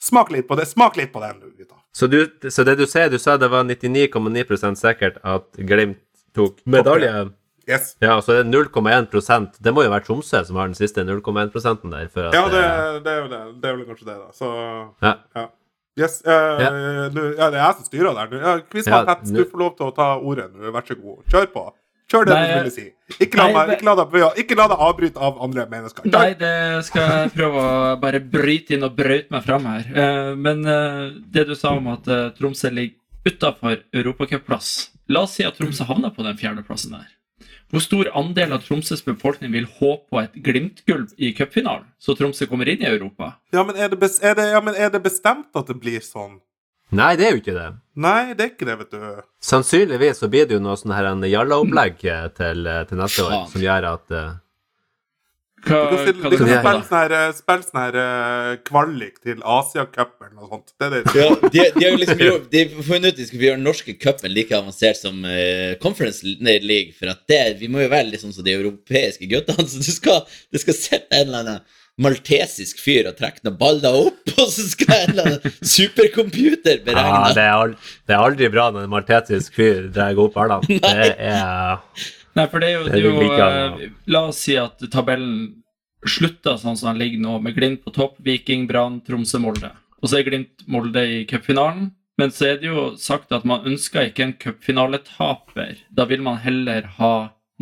[0.03, 0.65] Smak litt på det.
[0.67, 1.75] Smak litt på den, du, gutta.
[1.95, 6.01] Så, du, så det du sier, du sa det var 99,9% sikkert at Glimt
[6.35, 7.29] tok medalje.
[7.69, 7.93] Yes.
[8.03, 12.09] Ja, så er 0,1% Det må jo være Tromsø som har den siste 0,1 der.
[12.11, 13.43] For at, Ja, det, eh, det, er jo det.
[13.61, 14.31] det er vel kanskje det, da.
[14.35, 14.49] Så
[15.01, 15.13] Ja.
[15.35, 15.47] ja.
[15.99, 16.21] Yes.
[16.25, 16.69] Uh, Ja.
[17.13, 18.39] nu, ja, det er jeg som styrer der nå.
[18.41, 20.71] Ja, du får lov til å ta ordet nå.
[20.73, 21.23] Vær så god.
[21.29, 21.65] Kjør på.
[22.11, 22.85] Kjør det Nei, du ville si.
[23.23, 26.03] Ikke la, nei, meg, ikke, la deg, ikke la deg avbryte av andre mennesker.
[26.03, 26.13] Kjør.
[26.17, 29.87] Nei, det skal jeg prøve å bare bryte inn og brøyte meg fram her.
[29.93, 35.37] Uh, Men uh, det du sa om at eh, Tromsø ligger utafor europacupplass La oss
[35.37, 37.07] si at Tromsø havner på den fjerdeplassen der.
[37.73, 42.45] Hvor stor andel av Tromsøs befolkning vil håpe på et Glimt-gull i cupfinalen, så Tromsø
[42.45, 43.31] kommer inn i Europa?
[43.49, 46.03] Ja, men er det, bes, er, det, ja, men er det bestemt at det blir
[46.05, 46.37] sånn?
[46.93, 47.71] Nei, det er jo ikke det.
[47.97, 49.23] Nei, det er ikke det, vet du.
[49.41, 51.97] Sannsynligvis så blir det jo noe sånn her en jalla-opplegg
[52.37, 54.29] til, eh, til neste år, som gjør at eh,
[55.63, 60.73] Hva, Du kan, spille sånn her, eh, sånn her kvalik til Asiacup eller noe sånt.
[60.75, 61.03] Det er det.
[61.15, 63.67] Ja, de, de har jo liksom gjort, de funnet ut at de skal gjøre den
[63.67, 66.95] norske cupen like avansert som uh, Conference League.
[66.97, 69.67] For at det, vi må jo være litt sånn som de europeiske guttene.
[69.71, 73.93] Så du skal, du skal sette en eller annen maltesisk fyr og trekke noen baller
[74.07, 77.35] opp, og så skal en eller annen supercomputer ja, beregne.
[77.37, 80.79] det, er aldri, det er aldri bra når en maltesisk fyr drar opp ballene.
[80.81, 81.77] Det er
[82.37, 83.49] Nei, for det er jo, Det er jo like,
[83.85, 85.63] eh, La oss si at tabellen
[86.03, 89.71] slutter sånn som den ligger nå, med Glimt på topp, Viking, Brann, Tromsø, Molde.
[90.01, 91.91] Og så er Glimt Molde i cupfinalen.
[92.19, 95.79] Men så er det jo sagt at man ønsker ikke en cupfinaletaper.
[95.89, 97.13] Da vil man heller ha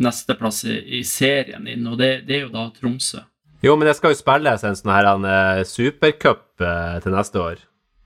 [0.02, 3.22] nesteplass i, i serien inn, og det, det er jo da Tromsø.
[3.62, 7.62] Jo, men det skal jo spilles en sånn her eh, supercup eh, til neste år.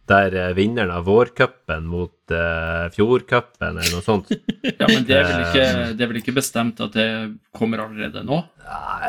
[0.06, 4.30] Der eh, vinneren av vårcupen mot uh, fjordcupen eller noe sånt.
[4.66, 5.64] Ja, men det er, vel ikke,
[5.94, 7.06] det er vel ikke bestemt at det
[7.54, 8.40] kommer allerede nå?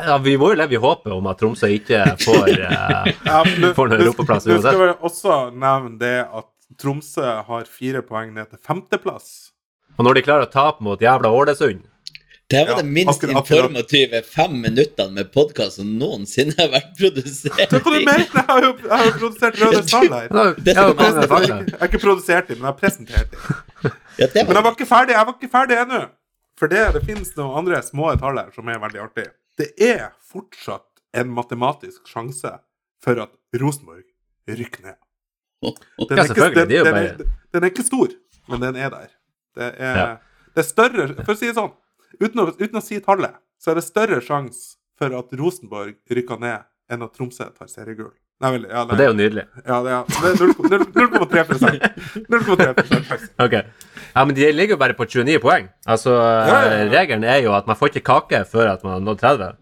[0.06, 3.56] Ja, vi må jo leve i håpet om at Tromsø ikke får uh, Ja, men
[3.58, 4.62] du, Får noen europaplass uansett.
[4.62, 9.52] Du skal vel også nevne det at Tromsø har fire poeng ned til femteplass.
[9.98, 11.82] Og når de klarer å tape mot jævla Ålesund
[12.50, 13.58] Det var Ja, det minst akkurat- akkurat.
[13.64, 17.68] informative fem minuttene med podkast som noensinne har vært produsert.
[17.70, 18.24] Hva du mener?
[18.24, 20.30] Jeg har jo, jeg har jo produsert Røde Starlight.
[20.32, 23.40] Jeg har ikke, jeg har ikke produsert dem, men jeg har presentert dem.
[24.18, 24.46] Ja, var...
[24.48, 26.00] Men jeg var ikke ferdig jeg var ikke ferdig ennå.
[26.58, 29.26] For det, det finnes noen andre små tall her som er veldig artig.
[29.60, 30.86] Det er fortsatt
[31.20, 32.54] en matematisk sjanse
[33.04, 34.06] for at Rosenborg
[34.48, 34.96] rykker ned.
[36.08, 37.12] Den er, ikke, den, den, er,
[37.52, 38.08] den er ikke stor,
[38.48, 39.12] men den er der.
[39.58, 40.16] Det er,
[40.54, 41.72] det er større For å si det sånn,
[42.20, 46.40] uten å, uten å si tallet, så er det større sjanse for at Rosenborg rykker
[46.42, 48.14] ned, enn at Tromsø tar seriegull.
[48.38, 49.42] Nei vel, ja, Og det er jo nydelig.
[49.66, 51.78] ja, det er, det er 0,3
[52.30, 53.30] 0,3 sjanse.
[53.42, 53.56] Ok.
[54.14, 55.66] Ja, men de ligger jo bare på 29 poeng.
[55.86, 56.84] Altså, ja, ja.
[56.92, 59.56] Regelen er jo at man får ikke kake før at man har nådd 30.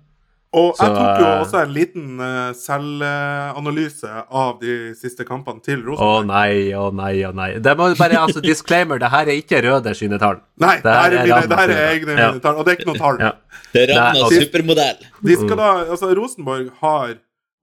[0.57, 5.83] Og jeg tok jo eh, også en liten uh, selvanalyse av de siste kampene til
[5.85, 6.25] Rosenborg.
[6.25, 7.49] Å nei, å nei, å nei.
[7.63, 10.41] Det må bare, altså, Disclaimer, det her er ikke Røde sine tall.
[10.63, 12.31] Nei, det her er, mine, det her er egne Ja.
[12.41, 13.21] tall, og det er ikke noe tall.
[13.21, 13.33] Ja.
[13.75, 14.97] Det er Ragna altså- supermodell.
[15.23, 15.47] De Mm.
[15.47, 17.15] skal da, altså Rosenborg har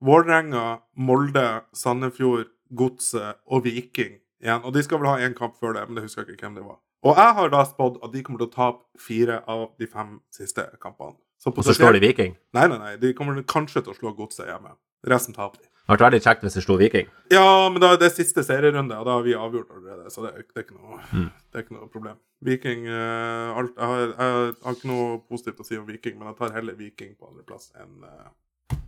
[0.04, 4.62] Vålerenga, Molde, Sandefjord, Godset og Viking igjen.
[4.64, 6.54] Og de skal vel ha én kamp før det, men det husker jeg ikke hvem
[6.60, 6.78] det var.
[7.04, 10.20] Og jeg har da spådd at de kommer til å tape fire av de fem
[10.32, 11.16] siste kampene.
[11.40, 12.34] Så Og så slår de Viking.
[12.56, 12.96] Nei, nei, nei.
[12.96, 14.76] De kommer kanskje til å slå Godset hjemme.
[15.04, 15.66] Resten taper de.
[15.68, 17.08] Det hadde vært veldig kjekt hvis de slo Viking.
[17.34, 20.30] Ja, men da er det siste serierunde, og da har vi avgjort allerede, så det
[20.32, 21.26] det er, ikke, noe, Mm.
[21.52, 22.16] det er ikke noe problem.
[22.40, 26.30] Viking uh, alt, jeg, har, jeg har ikke noe positivt å si om Viking, men
[26.30, 28.78] jeg tar heller Viking på andreplass enn uh,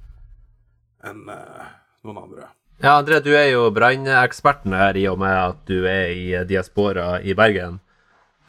[1.04, 1.66] enn uh,
[2.06, 2.48] noen andre.
[2.80, 6.44] Ja, André, du er jo branneksperten her i og med at du er i eh,
[6.48, 7.78] diaspora i Bergen.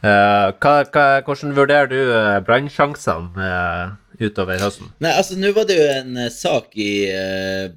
[0.05, 4.91] Eh, hva, hva, hvordan vurderer du uh, brannsjansene uh, utover høsten?
[5.01, 7.09] Nei, altså Nå var det jo en sak i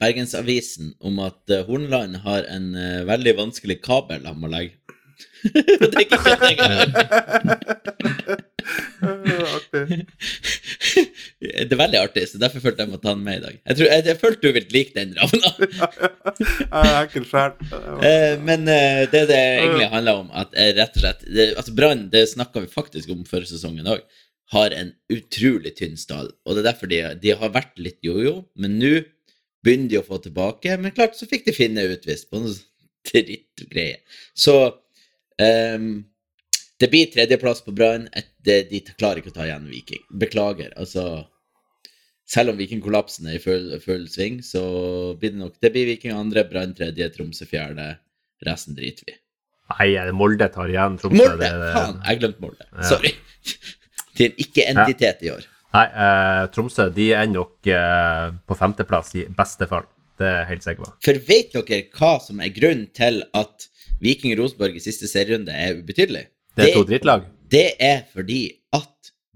[0.00, 2.72] Bergensavisen om at Hornland har en
[3.09, 4.76] veldig vanskelig kabel han må legge.
[5.54, 6.88] det er ikke skjedd engang.
[9.02, 10.00] Eh, Artig.
[11.40, 13.54] Det er veldig artig, så derfor følte jeg måtte ta den med i dag.
[13.56, 15.52] Jeg, tror, jeg, jeg følte du ville like den, Ravna.
[16.40, 17.54] Jeg er enkel sjæl.
[18.04, 21.72] Eh, men eh, det det egentlig handler om, at eh, rett og slett det, Altså
[21.78, 24.04] Brann, det snakka vi faktisk om før sesongen òg,
[24.52, 26.28] har en utrolig tynn stall.
[26.44, 28.92] Og det er derfor de, de har vært litt jojo, men nå
[29.64, 30.76] begynner de å få tilbake.
[30.83, 32.52] Men klart, så fikk de finne utvist på noe
[33.09, 34.00] drittgreie.
[34.37, 34.56] Så
[35.40, 36.02] ehm,
[36.81, 38.07] Det blir tredjeplass på Brann.
[38.45, 40.01] De klarer ikke å ta igjen Viking.
[40.23, 40.73] Beklager.
[40.81, 41.27] Altså
[42.31, 44.61] Selv om Vikingkollapsen er i full, full sving, så
[45.19, 47.97] blir det nok Det blir Viking andre, Brann tredje, Tromsø fjerde.
[48.47, 49.16] Resten driter vi.
[49.71, 51.19] Nei, eh, Molde tar igjen Tromsø.
[51.21, 51.38] Molde!
[51.43, 52.64] det- det- Faen, jeg glemte Molde.
[52.73, 52.83] Ja.
[52.88, 53.12] Sorry.
[54.16, 55.45] Til er en ikke-entitet i år.
[55.75, 59.85] Nei, eh, Tromsø de er nok eh, på femteplass i beste fall.
[60.19, 60.93] Det er helt sikker på.
[61.05, 63.69] For vet dere hva som er grunnen til at
[64.01, 66.27] Viking Rosenborg i siste serierunde er ubetydelig?
[66.56, 67.20] Det er to drittlag.
[67.50, 68.40] Det er fordi
[68.76, 68.86] at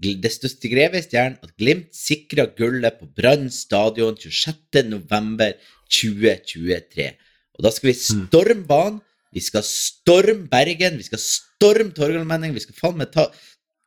[0.05, 7.07] det står skrevet i stjernen at Glimt sikra gullet på Brann stadion 26.11.2023.
[7.55, 8.99] Og da skal vi storme banen,
[9.35, 13.23] vi skal storme Bergen, vi skal storme Torgallmenning, vi skal faen meg ta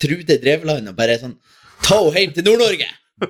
[0.01, 1.37] Trude Drevland og bare sånn
[1.87, 2.89] Ta henne hjem til Nord-Norge!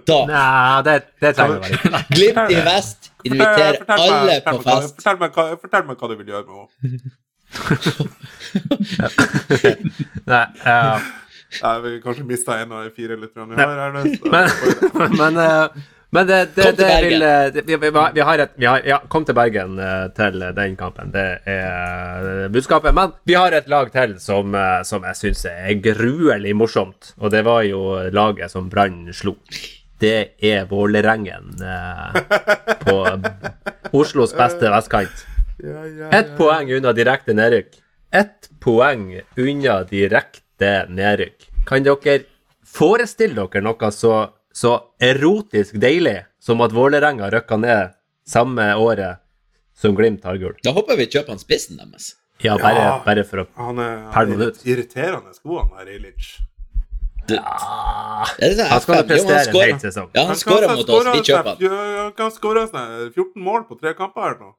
[0.08, 1.90] Da Nei, det, det trenger vi ikke.
[2.12, 4.94] Glimt i vest inviterer alle fortell på meg fest.
[4.98, 6.66] Fortell meg, hva- fortell meg hva du vil gjøre med henne.
[10.28, 11.00] Nei, ja.
[11.62, 13.78] Nei, Vi kanskje mista en av de fire lytterne vi har.
[13.78, 14.00] her, nå.
[14.32, 14.46] men,
[15.20, 15.66] men, eh,
[16.10, 19.24] men det, det, det vil eh, det, vi, vi, har et vi har, Ja, kom
[19.28, 21.12] til Bergen eh, til den kampen.
[21.14, 22.94] Det er budskapet.
[22.96, 27.14] Men vi har et lag til som, som jeg syns er gruelig morsomt.
[27.18, 27.80] Og det var jo
[28.12, 29.34] laget som Brann slo.
[29.98, 32.12] Det er Vålerengen eh,
[32.84, 32.96] på
[33.98, 35.26] Oslos beste vestkant.
[35.58, 37.72] Ja, ja, Ett poeng unna direkte nedrykk.
[38.14, 41.48] Ett poeng unna direkte nedrykk.
[41.66, 42.20] Kan dere
[42.64, 44.12] forestille dere noe så,
[44.54, 47.94] så erotisk deilig som at Vålerenga rykka ned
[48.28, 49.18] samme året
[49.74, 50.54] som Glimt har gull?
[50.64, 52.14] Da håper vi kjøper han spissen deres.
[52.40, 53.02] Ja, bare, Ja.
[53.04, 54.62] bare for å Han er, ut.
[54.64, 56.38] er irriterende skoene han der Ilic.
[57.28, 57.42] Ja.
[58.70, 60.08] Han skal prestere en hel sesong.
[60.14, 61.04] Ja, han skåra mot oss.
[61.12, 61.78] Vi kjøper han.
[61.98, 64.54] Han kan skåre sånn 14 mål på tre kamper her nå.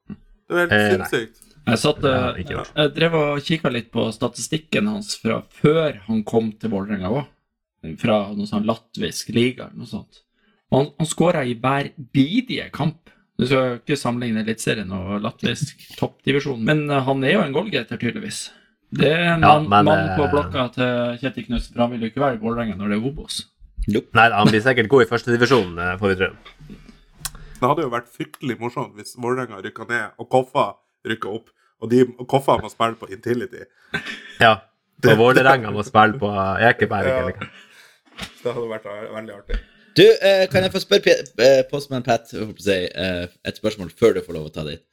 [0.50, 1.46] Det er helt Eh, sinnssykt.
[1.70, 6.24] Jeg, satt, Det eh, jeg drev og kikka litt på statistikken hans fra før han
[6.26, 7.28] kom til Vålerenga òg.
[8.02, 10.24] Fra noe sånn latvisk liga eller noe sånt.
[10.72, 13.14] Og han, han skåra i hver bidige kamp.
[13.40, 18.02] Du skal ikke sammenligne Eliteserien og latvisk toppdivisjon, men eh, han er jo en goalgater,
[18.02, 18.50] tydeligvis.
[18.90, 22.10] Det er en Ja, mann, man på blokka til Kjetil Knutsen, for han vil jo
[22.10, 23.44] ikke være i Vålerenga når det er Obos.
[23.90, 26.34] Nei, han blir sikkert god i førstedivisjon, får vi tro.
[27.60, 30.68] Det hadde jo vært fryktelig morsomt hvis Vålerenga rykka ned og Koffa
[31.08, 31.50] rykka opp.
[31.80, 33.66] Og, de, og Koffa må spille på Intility.
[34.40, 34.54] Ja.
[35.08, 36.30] Og Vålerenga må spille på
[36.70, 37.08] Ekeberg.
[37.12, 37.20] Ja.
[37.24, 37.52] eller?
[38.44, 39.60] Det hadde vært veldig artig.
[40.00, 44.22] Du, eh, kan jeg få spørre P- eh, Postman Pat eh, et spørsmål før du
[44.24, 44.84] får lov å ta ditt?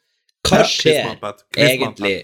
[0.47, 1.43] Hva skjer ja, Pat.
[1.59, 2.15] Egentlig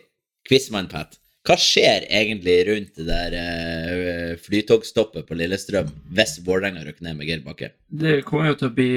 [0.48, 1.18] Quizman Pat.
[1.46, 7.26] Hva skjer egentlig rundt det der eh, flytogstoppet på Lillestrøm hvis Vålerenga rykker ned med
[7.30, 7.72] Geir Bakke?
[7.90, 8.90] Det kommer jo til å bli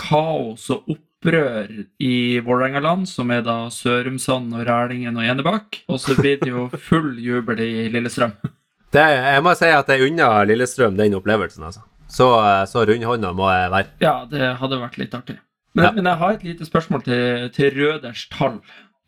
[0.00, 1.68] kaos og opprør
[2.00, 5.82] i Vålerengaland, som er da Sørumsand og Rælingen og Enebakk.
[5.92, 8.32] Og så blir det jo full jubel i Lillestrøm.
[8.90, 11.84] Det, jeg må si at jeg unner Lillestrøm den opplevelsen, altså.
[12.10, 12.26] Så,
[12.66, 13.86] så rundhånda må jeg være.
[14.02, 15.36] Ja, det hadde vært litt artig.
[15.78, 15.90] Men, Ja.
[15.94, 18.56] men jeg har et lite spørsmål til, til Røders tall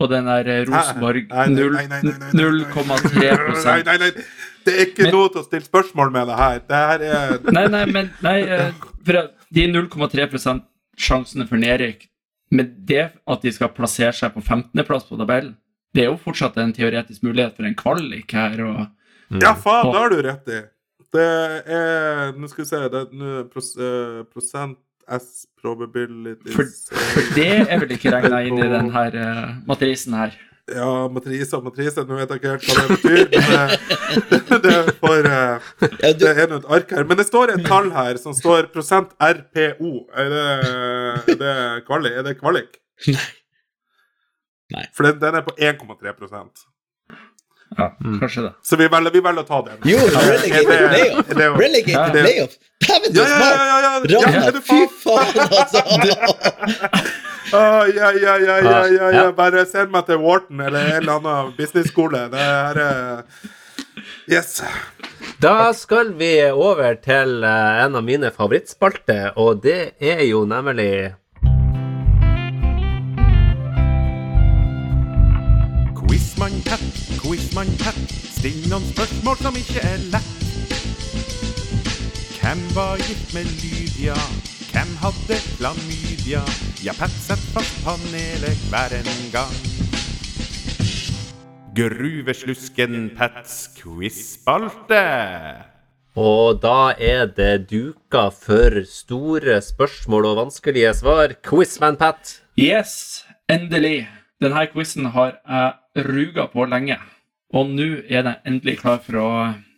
[0.02, 2.44] og den der eh, Rosenborg Nei, nei, nei, nei, nei, nei, nei.
[2.70, 4.10] 0,3 Nei, nei, nei.
[4.66, 6.62] Det er ikke Men- noe til å stille spørsmål med det her.
[6.70, 8.70] Det her er Nei, nei, men nei, eh,
[9.02, 9.18] for
[9.58, 10.28] de 0,3
[11.00, 12.06] sjansene for nedrykk,
[12.52, 15.56] men det at de skal plassere seg på 15.-plass på tabellen,
[15.92, 18.60] det er jo fortsatt en teoretisk mulighet for en kvalik her.
[18.64, 20.62] og Ja, faen, det har du rett i.
[21.12, 21.26] Det
[21.68, 24.78] er Nå skal vi se det er pros, uh, Prosent
[25.12, 30.14] S probabilities For, for det er vel ikke regna inn i denne her eh, matrisen
[30.16, 30.36] her.
[30.76, 33.22] Ja, matrise og matrise, nå vet jeg ikke helt hva det betyr.
[33.34, 33.52] Men
[34.30, 35.68] det, det, er for, eh,
[36.22, 37.06] det er nå et ark her.
[37.08, 39.92] Men det står et tall her som står prosent RPO.
[40.16, 40.48] Er det,
[41.34, 41.54] er det
[41.88, 42.18] kvalik?
[42.18, 42.76] Er det kvalik?
[44.72, 44.86] Nei.
[44.96, 46.14] For den, den er på 1,3
[47.78, 47.86] Ja,
[48.20, 48.52] kanskje det.
[48.62, 49.78] Så vi velger, vi velger å ta den.
[49.88, 51.88] jo, relegated det- playoff!
[51.88, 52.06] Ja.
[52.12, 52.56] playoff!
[52.82, 53.56] Dæven, du Ja, er ja, smart!
[53.58, 55.34] ja, ja, ja, ja, Rana, du fy faen?
[55.60, 55.80] altså!
[57.52, 59.08] Oh, ja, ja, ja, ja, ja, ja.
[59.12, 59.22] Ja.
[59.36, 62.22] Bare send meg til Wharton eller en eller annen business-skole.
[62.32, 63.24] Det er er
[64.30, 64.62] Yes.
[65.42, 71.12] Da skal vi over til eh, en av mine favorittspalter, og det er jo nemlig
[77.62, 78.10] Quizman tett.
[78.10, 80.30] still noen spørsmål som ikke er lett.
[82.40, 84.16] Hvem var gift med Lydia?
[84.72, 86.42] Hvem hadde klamydia?
[86.82, 89.54] Ja, Pat setter fast panelet hver en gang.
[91.76, 95.04] Gruveslusken Pats quizspalte.
[96.18, 101.38] Og da er det duka for store spørsmål og vanskelige svar.
[101.46, 102.40] Quizman Pat.
[102.58, 104.08] Yes, endelig.
[104.42, 106.98] Denne quizen har jeg ruga på lenge.
[107.52, 109.30] Og nå er jeg endelig klar for å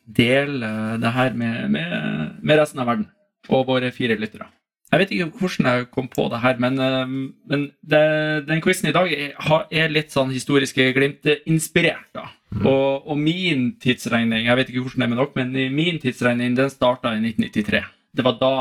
[0.05, 0.69] dele
[1.01, 1.95] det her med, med,
[2.43, 3.09] med resten av verden
[3.53, 4.47] og våre fire lyttere.
[4.93, 7.15] Jeg vet ikke hvordan jeg kom på det her, men, eh,
[7.51, 8.03] men det,
[8.47, 9.33] den quizen i dag er,
[9.75, 12.13] er litt sånn historiske glimt-inspirert.
[12.15, 12.29] da.
[12.63, 16.55] Og, og min tidsregning, jeg vet ikke hvordan det er med dere, men min tidsregning
[16.55, 17.83] den starta i 1993.
[18.15, 18.55] Det var da,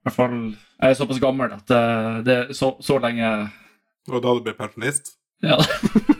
[0.00, 3.28] i hvert fall Jeg er såpass gammel at eh, det så, så lenge
[4.08, 5.14] Og da du ble pensjonist?
[5.44, 5.60] ja.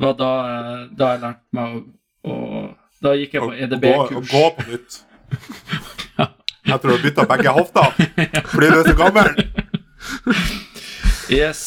[0.00, 2.60] Det var da, eh, da jeg lærte meg å, å
[3.04, 4.30] Da gikk jeg på og, gå, EDB-kurs.
[4.30, 5.00] gå på nytt?
[6.70, 7.94] Jeg tror du bytta begge hofter
[8.52, 9.30] fordi du er så gammel.
[11.32, 11.62] Yes.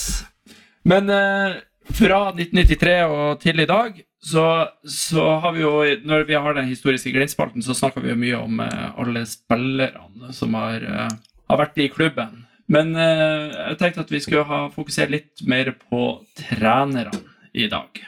[0.88, 1.56] Men eh,
[1.98, 4.46] fra 1993 og til i dag, så,
[4.88, 5.74] så har vi jo
[6.08, 10.32] Når vi har den historiske Glimt-spalten, så snakker vi jo mye om eh, alle spillerne
[10.34, 11.20] som har, eh,
[11.50, 12.46] har vært i klubben.
[12.72, 16.08] Men eh, jeg tenkte at vi skulle ha fokusert litt mer på
[16.40, 18.04] trenerne i dag.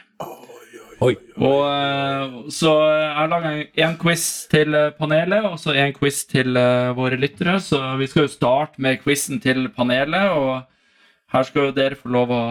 [1.04, 1.12] Oi.
[1.36, 3.50] Og eh, Så jeg har laga
[3.84, 7.58] en quiz til eh, panelet og så en quiz til eh, våre lyttere.
[7.60, 10.62] Så vi skal jo starte med quizen til panelet, og
[11.34, 12.44] her skal jo dere få lov å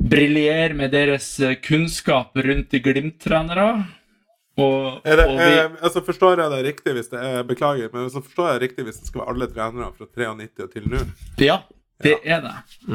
[0.00, 3.68] briljere med deres eh, kunnskap rundt Glimt-trenere.
[4.56, 7.90] Og, Er det, og vi, eh, altså Forstår jeg det riktig hvis det er Beklager,
[7.92, 10.70] men så forstår jeg det riktig hvis det skal være alle trenere fra 93 og
[10.72, 11.00] til nå?
[11.44, 11.58] ja,
[12.00, 12.54] det er det.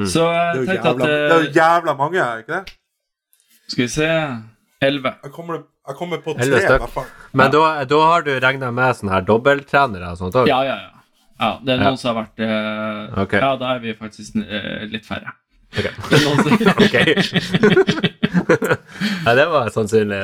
[0.09, 2.77] Så Det er jo jævla, at det er jo eh, jævla mange, er ikke det?
[3.71, 4.07] Skal vi se
[4.81, 5.13] Elleve.
[5.23, 7.05] Jeg kommer, jeg kommer på tre, Elleve i hvert fall.
[7.37, 10.49] Men da, da har du regna med sånne her dobbelttrenere og sånt òg?
[10.49, 11.03] Ja, ja, ja.
[11.43, 12.01] ja det er noen Ja.
[12.01, 13.39] som har vært uh, okay.
[13.43, 15.35] Ja, da er vi faktisk uh, litt færre.
[15.71, 15.85] Ok.
[16.09, 16.51] Det er noen som,
[16.85, 16.95] Ok.
[19.25, 20.19] Nei, det var sannsynlig.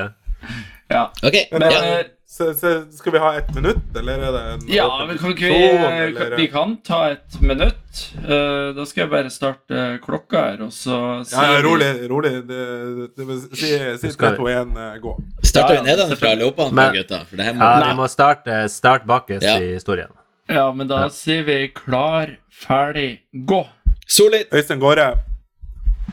[0.91, 1.05] ja.
[1.23, 1.83] Ok, Men, ja.
[2.27, 5.17] Eh, Så, så skal vi ha ett minutt, eller er det en Ja, åpen men
[5.17, 8.13] kan vi, eller- vi kan ta et minutt.
[8.17, 12.09] Uh, da skal jeg bare starte klokka her, og så Ja, ja, rolig.
[12.09, 12.31] rolig.
[12.47, 15.15] Det, det, vil si si 3, 2, 1, eh, gå.
[15.43, 19.57] Starter vi nedenfra eller det må Ja, vi må starte start bakerst Ja.
[19.59, 20.09] i historien.
[20.49, 21.09] Ja, men da Ja.
[21.09, 23.65] sier vi klar, ferdig, gå.
[24.07, 24.45] Solid!
[24.53, 25.13] Øystein Gårde.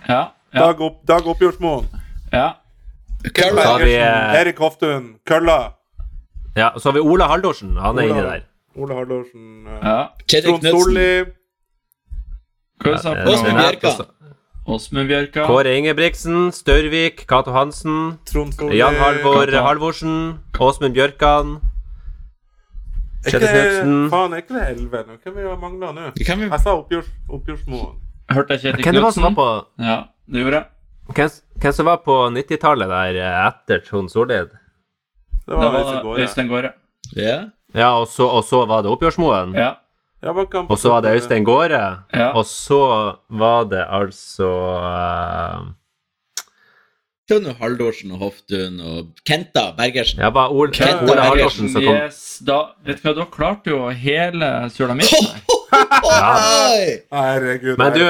[0.09, 0.29] Ja.
[0.53, 0.61] Ja.
[0.61, 1.87] Dag, opp, Dag Oppjordsmoen.
[2.33, 2.55] ja.
[3.23, 3.89] Bergersen.
[3.89, 5.15] eh, Erik Hoftun.
[5.27, 5.73] Kølla.
[6.57, 7.76] Ja, så har vi Ola Haldorsen.
[7.76, 8.42] Han er inni der.
[8.76, 9.66] Ole Hardorsen.
[9.66, 10.09] eh, ja.
[10.42, 10.62] Trond.
[10.62, 11.24] Solli.
[12.84, 14.07] Åsmund Bjerka.
[14.66, 15.44] Åsmund Bjerka.
[15.46, 18.78] Kåre Ingebrigtsen, Størvik, Cato Hansen, Trond Solli.
[18.78, 19.62] Jan Halvor Kato.
[19.66, 21.59] Halvorsen, Åsmund Bjørkan
[23.24, 24.11] Kjetil Knutsen.
[24.12, 25.14] Faen, er ikke det 11 nå?
[25.24, 26.11] Hvem vi har mangla nå?
[26.16, 27.94] Vi- Jeg sa oppgjørs, Oppgjørsmoen.
[28.30, 29.34] Hørte jeg Kjetil Knutsen?
[29.34, 29.46] på
[29.78, 30.66] Ja, det gjorde jeg.
[31.14, 31.30] Hvem,
[31.61, 34.50] hvem som var på 90-tallet der eh, etter Trond Solid?
[35.47, 36.70] Det Det var var Øystein Gaard.
[37.16, 37.38] Ja.
[37.74, 39.55] Ja, og så, og så var det Oppgjørsmoen.
[39.55, 39.72] Ja.
[40.24, 42.05] Ja, Og så var det Øystein Gaare.
[42.14, 42.30] Ja.
[42.32, 45.66] Og så var det altså uh...
[47.28, 50.20] Det var Haldorsen og Hoftun og Kenta Bergersen.
[50.20, 51.97] Ja, bare Ol Kenta Ole Bergersen, Haldorsen som kom.
[51.97, 55.28] Yes, da, vet du hva, da klarte jo hele sulamitten!
[57.11, 57.78] Herregud.
[57.80, 58.05] Men du,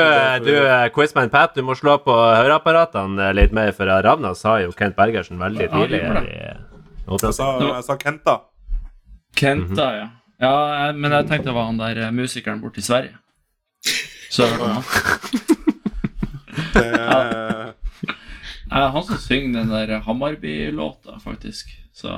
[0.44, 0.54] du
[0.94, 5.38] Quizman Pat, du må slå på høreapparatene litt mer, for Ravna sa jo Kent Bergersen
[5.42, 6.02] veldig Ja, tidlig.
[6.02, 6.73] i
[7.08, 8.36] Jeg sa, jeg sa Kenta.
[9.36, 10.06] Kenta, ja.
[10.40, 13.16] Ja, men jeg tenkte det var han der eh, musikeren borte i Sverige.
[14.30, 14.82] Så hørte han.
[16.74, 17.72] Det er-
[18.70, 21.68] Han som synger den der Hammarby-låta, faktisk.
[21.94, 22.08] Så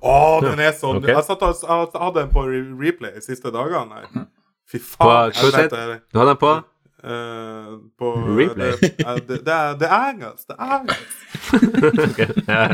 [0.00, 1.12] Å, den er sånn okay.
[1.12, 2.44] Jeg satt og jeg hadde den på
[2.80, 3.98] replay de siste dagene.
[3.98, 4.24] her.
[4.70, 5.32] Fy På faen.
[5.36, 5.76] Crusade?
[5.76, 6.00] helvete.
[6.12, 6.54] Du hadde den på?
[7.06, 8.72] Uh, på Replay?
[8.80, 8.96] Det,
[9.28, 10.48] det, det, er, det er engelsk.
[10.48, 11.16] Det er engelsk.
[12.06, 12.18] Ok,
[12.48, 12.64] ja.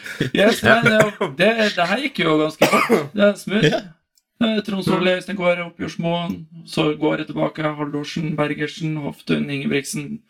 [0.34, 3.12] Yes, men eh, det, det her gikk jo ganske fort.
[3.14, 3.78] Det er smooth.
[4.44, 6.40] Eh, Trond Solli, Øystein Kåre, Oppgjørsmoen.
[6.66, 7.62] Så går jeg tilbake.
[7.78, 10.20] Haldorsen, Bergersen, Hoftun, Ingebrigtsen.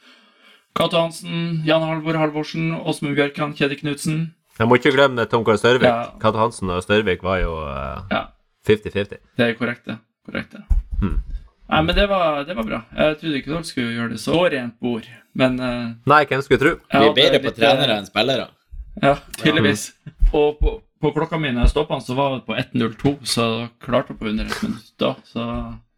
[0.74, 4.24] Cato Hansen, Jan Halvor Halvorsen, Åsmund Bjørkan, Kjetil Knutsen.
[4.59, 5.87] Jeg må ikke glemme Tom Kåre Størvik.
[5.87, 6.11] Ja.
[6.22, 8.24] Cato Hansen og Størvik var jo eh, Ja,
[8.66, 9.20] 50-50.
[9.39, 9.99] det er korrekt, det.
[10.26, 10.64] Korrekt, det.
[11.01, 11.20] Hmm.
[11.70, 12.80] Nei, men det var, det var bra.
[12.97, 16.61] Jeg trodde ikke dere skulle gjøre det så rent bord, men uh, Nei, hvem skulle
[16.61, 16.74] tro?
[16.93, 18.51] Vi er bedre på trenere enn spillere.
[19.03, 19.88] Ja, tydeligvis.
[20.32, 23.45] Og på, på klokka mi når jeg stoppa så var det på 1.02, så
[23.82, 25.11] klarte jeg på under et minutt da.
[25.28, 25.40] Så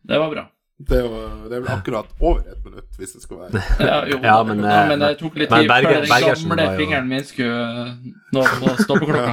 [0.06, 0.44] det var bra.
[0.76, 1.04] Det er,
[1.48, 4.60] det er vel akkurat over ett minutt, hvis det skal være Ja, jo, Ja, men,
[4.60, 7.06] ja, eh, men det tok litt men tid Berger- før den Bergersen gamle jo- fingeren
[7.08, 7.90] min skulle eh,
[8.36, 9.32] nå på stoppeklokka.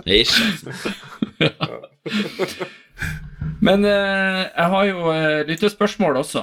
[1.40, 1.50] ja.
[3.60, 6.42] Men eh, jeg har jo eh, lyttespørsmål også,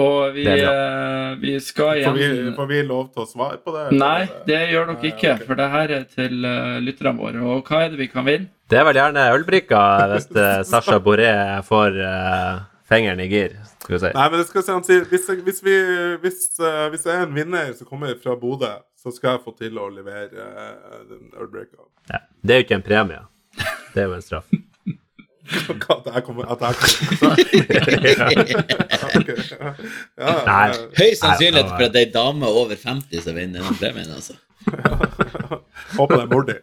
[0.00, 3.74] og vi, eh, vi skal Får vi, igjen får vi lov til å svare på
[3.74, 3.84] det?
[3.98, 7.42] Nei, det gjør dere ikke, for det her er til uh, lytterne våre.
[7.44, 8.48] Og hva er det vi kan vinne?
[8.72, 9.82] Det er vel gjerne ølbrikka
[10.14, 11.28] hvis eh, Sasha Boré
[11.66, 14.14] får uh, fingeren i gir, skal vi si.
[14.16, 15.76] Nei, men det skal si, han sier hvis, hvis, vi,
[16.24, 19.56] hvis, uh, hvis jeg er en vinner som kommer fra Bodø, så skal jeg få
[19.60, 21.84] til å levere uh, den ølbreaka.
[22.08, 22.24] Ja.
[22.40, 23.24] Det er jo ikke en premie.
[23.92, 24.62] Det er jo en straff.
[25.90, 27.36] At jeg kommer At jeg kommer
[30.18, 30.34] ja.
[30.46, 34.10] Ja, Høy sannsynlighet for at det er ei dame over 50 som vinner den premien,
[34.14, 34.38] altså.
[35.98, 36.54] Håper det er Mordi.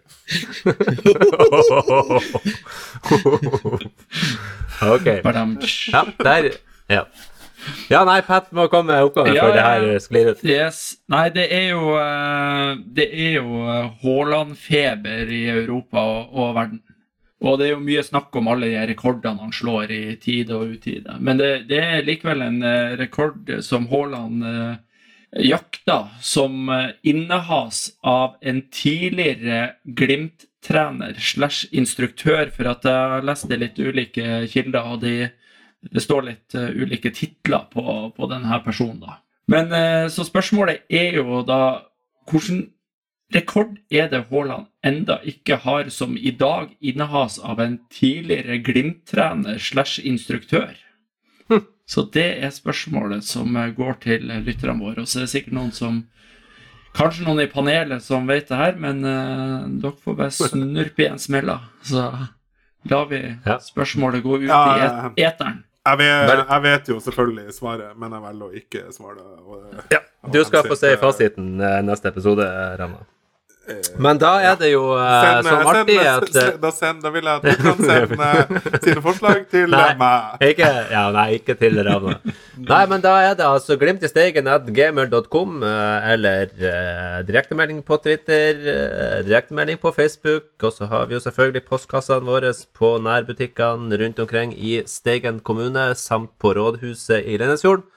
[4.82, 5.06] ok.
[5.94, 6.50] Ja, der
[6.90, 7.04] Ja.
[7.92, 10.44] Ja, nei, Pat må komme med oppgaven Ja, før det her sklir ut.
[10.48, 10.78] Yes.
[11.12, 16.80] Nei, det er jo eh, Det er jo eh, Haaland-feber i Europa og, og verden.
[17.40, 20.76] Og det er jo mye snakk om alle de rekordene han slår i tide og
[20.76, 21.16] utide.
[21.24, 24.74] Men det, det er likevel en eh, rekord som Haaland eh,
[25.48, 33.56] jakta, som eh, innehas av en tidligere Glimt-trener slash instruktør, for at jeg har lest
[33.56, 35.30] litt ulike kilder, og de,
[35.88, 37.86] det står litt ulike titler på,
[38.18, 39.00] på denne personen.
[39.06, 39.22] da.
[39.50, 39.72] Men
[40.14, 41.88] så spørsmålet er jo da
[42.30, 42.68] hvordan
[43.34, 49.60] rekord er det Haaland enda ikke har, som i dag innehas av en tidligere Glimt-trener
[49.60, 50.76] slash instruktør?
[51.90, 55.02] Så det er spørsmålet som eh, går til lytterne våre.
[55.02, 56.04] Og så er det sikkert noen som
[56.98, 61.20] Kanskje noen i panelet som vet det her, men uh, dere får bare snurpe igjen
[61.22, 61.60] smella.
[61.86, 62.02] Så
[62.90, 63.20] lar vi
[63.62, 65.60] spørsmålet gå ut Ja, i ja, et eteren.
[65.86, 69.22] Jeg vet, jeg vet jo selvfølgelig svaret, men jeg velger å ikke svare.
[69.46, 70.02] Og, det- Ja,
[70.34, 72.50] du skal få se fasiten eh, neste episode,
[72.82, 73.06] Rana.
[73.70, 76.28] Eh, Men da er det jo eh, sånn artig at
[76.62, 78.30] da, send, da vil jeg at du kan sende
[78.86, 79.92] sine forslag til Nei.
[80.00, 80.46] meg.
[80.50, 82.18] Ikke, ja, nei, ikke til Ravna.
[82.60, 88.00] Nei, men da er det altså glimt i steigen at gamer.com, eller uh, direktemelding på
[88.04, 94.02] Twitter, uh, direktemelding på Facebook, og så har vi jo selvfølgelig postkassene våre på nærbutikkene
[94.02, 97.88] rundt omkring i Steigen kommune, samt på rådhuset i Lindesfjord.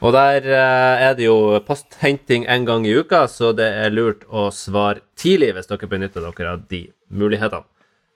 [0.00, 4.22] Og der eh, er det jo posthenting en gang i uka, så det er lurt
[4.32, 7.66] å svare tidlig hvis dere benytter dere av de mulighetene.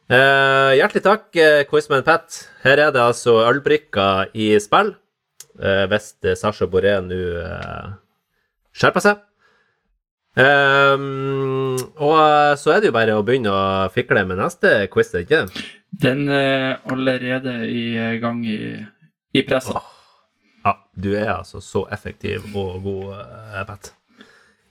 [0.08, 2.42] Eh, hjertelig takk, uh, Quizman Pat.
[2.64, 4.94] Her er det altså ølbrikker i spill.
[5.60, 7.92] eh, hvis eh, Sasha Boré nå eh,
[8.74, 9.22] skjerper seg.
[10.34, 15.12] Ehm, og eh, så er det jo bare å begynne å fikle med neste quiz,
[15.20, 15.44] ikke?
[16.02, 17.84] Den er allerede i
[18.18, 18.58] gang i,
[19.38, 19.78] i pressa.
[19.78, 19.93] Ja,
[20.94, 23.92] du er altså så effektiv og god, eh, Pat.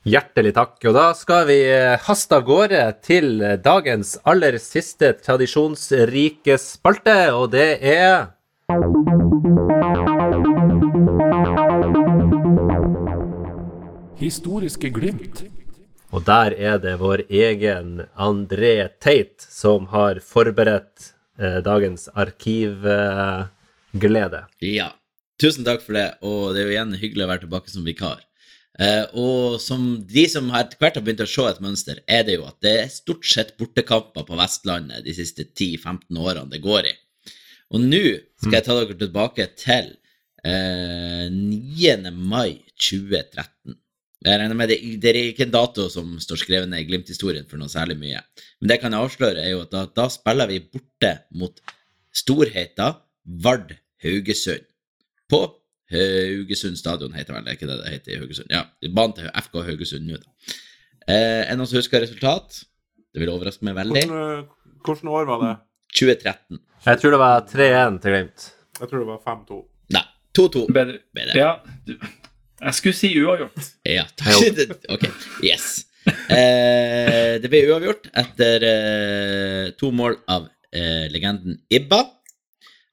[0.03, 0.75] Hjertelig takk.
[0.89, 7.31] Og da skal vi eh, haste av gårde til eh, dagens aller siste tradisjonsrike spalte,
[7.31, 8.27] og det er
[14.19, 15.43] Historiske glimt.
[16.13, 23.49] Og der er det vår egen André Teit som har forberedt eh, dagens arkivglede.
[24.59, 24.91] Ja.
[25.41, 28.21] Tusen takk for det, og det er jo igjen hyggelig å være tilbake som vikar.
[28.81, 32.39] Eh, og som de som etter hvert har begynt å se et mønster, er det
[32.39, 36.89] jo at det er stort sett bortekamper på Vestlandet de siste 10-15 årene det går
[36.89, 36.95] i.
[37.73, 38.01] Og nå
[38.41, 39.93] skal jeg ta dere tilbake til
[40.45, 42.11] eh, 9.
[42.17, 43.77] mai 2013.
[44.23, 47.47] Jeg regner med det, det er ikke en dato som står skrevet ned i Glimt-historien
[47.49, 48.21] for noe særlig mye.
[48.57, 51.59] Men det jeg kan avsløre, er jo at da, da spiller vi borte mot
[52.15, 52.93] storheta
[53.43, 53.75] Vard
[54.05, 54.63] Haugesund.
[55.33, 55.41] På
[55.93, 58.53] Haugesund stadion, heter vel det ikke det det heter i Haugesund?
[58.53, 58.63] Ja,
[58.93, 60.57] banen til FK Haugesund nå, da.
[61.09, 62.63] Eh, er noen som husker resultat?
[63.13, 64.05] Det vil overraske meg veldig.
[64.07, 65.53] Hvordan, eh, hvordan år var det?
[65.93, 66.59] 2013.
[66.85, 68.45] Jeg tror det var 3-1 til Glimt.
[68.79, 69.59] Jeg tror det var 5-2.
[69.93, 70.03] Nei,
[70.37, 70.65] 2-2.
[70.73, 70.99] Bedre.
[71.13, 71.35] Ble det.
[71.37, 71.51] Ja,
[71.87, 71.93] du,
[72.63, 73.69] jeg skulle si uavgjort.
[73.89, 74.77] Ja, takk.
[74.95, 75.05] Ok,
[75.43, 75.85] yes.
[76.07, 82.01] Eh, det ble uavgjort etter eh, to mål av eh, legenden Ibba.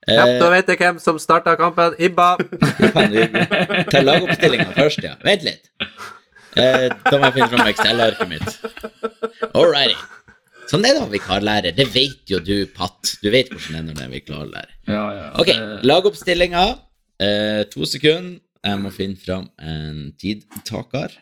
[0.09, 1.94] Eh, Ja, da vet jeg hvem som starta kampen.
[2.01, 2.30] Ibba.
[2.94, 3.26] Faen, vi
[3.92, 5.16] tar lagoppstillinga først, ja.
[5.26, 5.68] Vent litt.
[6.57, 9.51] Eh, da må jeg finne fram Excel-arket mitt.
[9.55, 9.96] All righty.
[10.70, 11.74] Sånn er det å være vikarlærer.
[11.74, 13.16] Det vet jo du, Patt.
[13.22, 14.72] Du vet hvordan det er når det er vikarlærer.
[14.90, 15.26] Ja, ja.
[15.42, 15.51] Ok,
[15.86, 16.64] lagoppstillinga.
[17.20, 18.38] Eh, to sekunder.
[18.61, 21.14] Jeg må finne fram en tidtaker.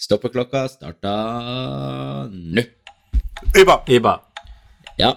[0.00, 1.12] Stoppeklokka starta
[2.30, 2.64] nå.
[3.60, 3.76] Iba!
[3.88, 4.14] Ibba.
[4.98, 5.12] Ja.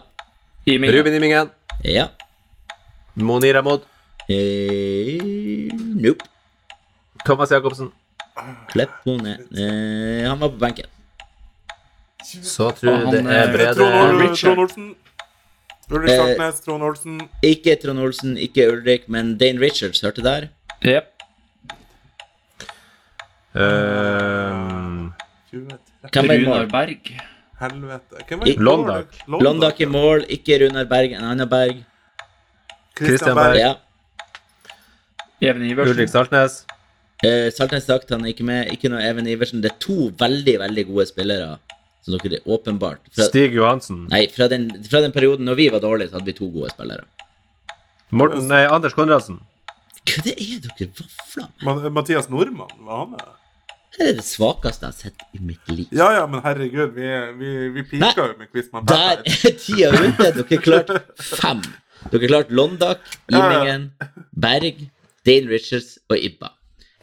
[0.69, 1.49] I Ruben Immingen.
[1.83, 2.07] Ja.
[3.15, 3.81] Monir Amod.
[4.29, 6.23] Eh, nope.
[7.25, 7.91] Thomas Jacobsen.
[8.71, 9.37] Klepp Mone.
[9.55, 10.85] Eh, han var på benken.
[12.23, 13.75] Så tror jeg det er bredere.
[14.17, 14.95] Brede Trond Olsen.
[15.91, 17.17] Ulrik Eh, Saltnes, Trond Olsen.
[17.43, 20.47] Ikke Trond Olsen, ikke Ulrik, men Dane Richards hørte der.
[20.83, 21.09] Yep.
[23.53, 25.11] Uh,
[25.51, 25.79] 2013.
[26.11, 26.65] Hvem Runar?
[26.71, 27.11] Berg.
[27.59, 28.23] Helvete.
[28.27, 28.57] Hvem er I- i?
[28.57, 29.05] Londak.
[29.27, 31.83] Londak i mål, ikke Runar Berg, en annen Berg.
[32.97, 33.57] Christian Berg.
[33.59, 33.73] Ja.
[35.41, 35.93] Even Iversen.
[35.95, 36.63] Ulrik Saltnes.
[37.23, 38.71] Eh, Saltnes sagt han er ikke med.
[38.73, 39.63] Ikke noe Even Iversen.
[39.63, 41.55] Det er to veldig, veldig gode spillere
[42.03, 44.05] som dere åpenbart fra, Stig Johansen.
[44.11, 46.71] Nei, fra den, fra den perioden når vi var dårlige, så hadde vi to gode
[46.73, 47.05] spillere.
[48.13, 49.39] Morten, nei, Anders Konradsen.
[50.03, 51.87] Hva det er dere vafler med?
[51.95, 53.29] Mathias Nordmann, var han det?
[53.93, 55.87] Det er det svakeste jeg har sett i mitt liv.
[55.95, 57.07] Ja ja, men herregud, vi,
[57.39, 60.31] vi, vi pika jo med Quizman Der er tida ute!
[60.41, 61.61] Dere klarte fem.
[62.11, 62.99] Dere klarte Londak,
[63.31, 63.91] Imingen,
[64.35, 64.83] Berg,
[65.25, 66.51] Dane Richards og Ibba.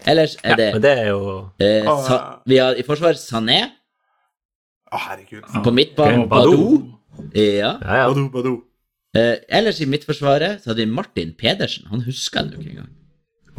[0.08, 1.20] Ellers er det Men det er jo
[1.60, 2.16] eh, Ah, sa,
[2.48, 3.60] Vi har i forsvar Sané.
[4.90, 5.44] Å, herregud.
[5.64, 6.96] På midtbanen Badou.
[7.36, 7.74] Ja.
[7.82, 8.06] Ja, ja.
[8.08, 8.56] Badou, badou.
[9.16, 11.86] Eh, ellers i midtforsvaret så hadde vi Martin Pedersen.
[11.90, 12.90] Han husker jeg nå ikke engang.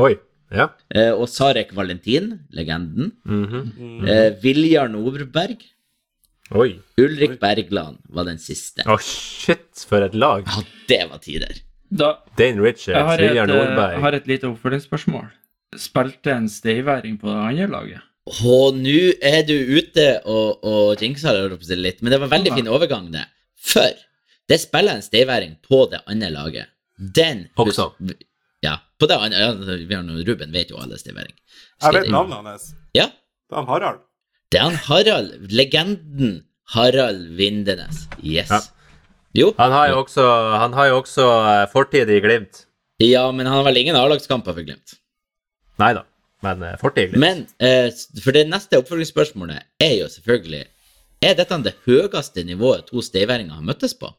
[0.02, 0.14] Oi.
[0.52, 0.70] Ja.
[0.96, 3.14] Eh, og Sarek Valentin, legenden.
[3.24, 4.08] Mhm.
[4.08, 5.62] Eh, Viljar Nordberg.
[6.52, 6.76] Oi.
[7.00, 8.84] Ulrik Bergland var den siste.
[8.84, 10.44] Å, shit, for et lag.
[10.48, 11.62] Ja, det var tider.
[11.92, 13.98] Da, Dane Richards, Viljar Nordberg.
[13.98, 15.28] jeg har et lite oppfølgingsspørsmål.
[15.80, 18.08] Spilte en steiværing på det andre laget?
[18.46, 22.14] Og nå er du ute og, og jinxer det jeg på å si litt, men
[22.14, 23.24] det var en veldig fin overgang, det.
[23.72, 23.96] For
[24.52, 26.72] det spiller en steiværing på det andre laget.
[27.00, 27.92] Den Også.
[28.62, 28.78] Ja.
[29.00, 31.34] På det andre, ja, vi har noe, Ruben vet jo alle steiværing.
[31.82, 32.72] Jeg vet navnet hans.
[32.94, 33.08] Ja.
[33.50, 34.04] Det er han Harald.
[34.52, 36.42] Det er han Harald, legenden
[36.74, 38.06] Harald Vindenes.
[38.20, 38.52] Yes.
[38.52, 38.60] Ja.
[39.36, 39.54] Jo.
[39.58, 40.26] Han har jo også,
[40.60, 42.66] han har jo også eh, fortid i Glimt.
[43.00, 44.98] Ja, men han har vel ingen A-lagskamper for Glimt.
[45.80, 46.04] Nei da,
[46.44, 47.24] men eh, fortid i Glimt.
[47.24, 47.88] Men eh,
[48.20, 50.66] for det neste oppfølgingsspørsmålet er jo selvfølgelig
[51.22, 54.10] Er dette det høyeste nivået to steiværinger har møttes på?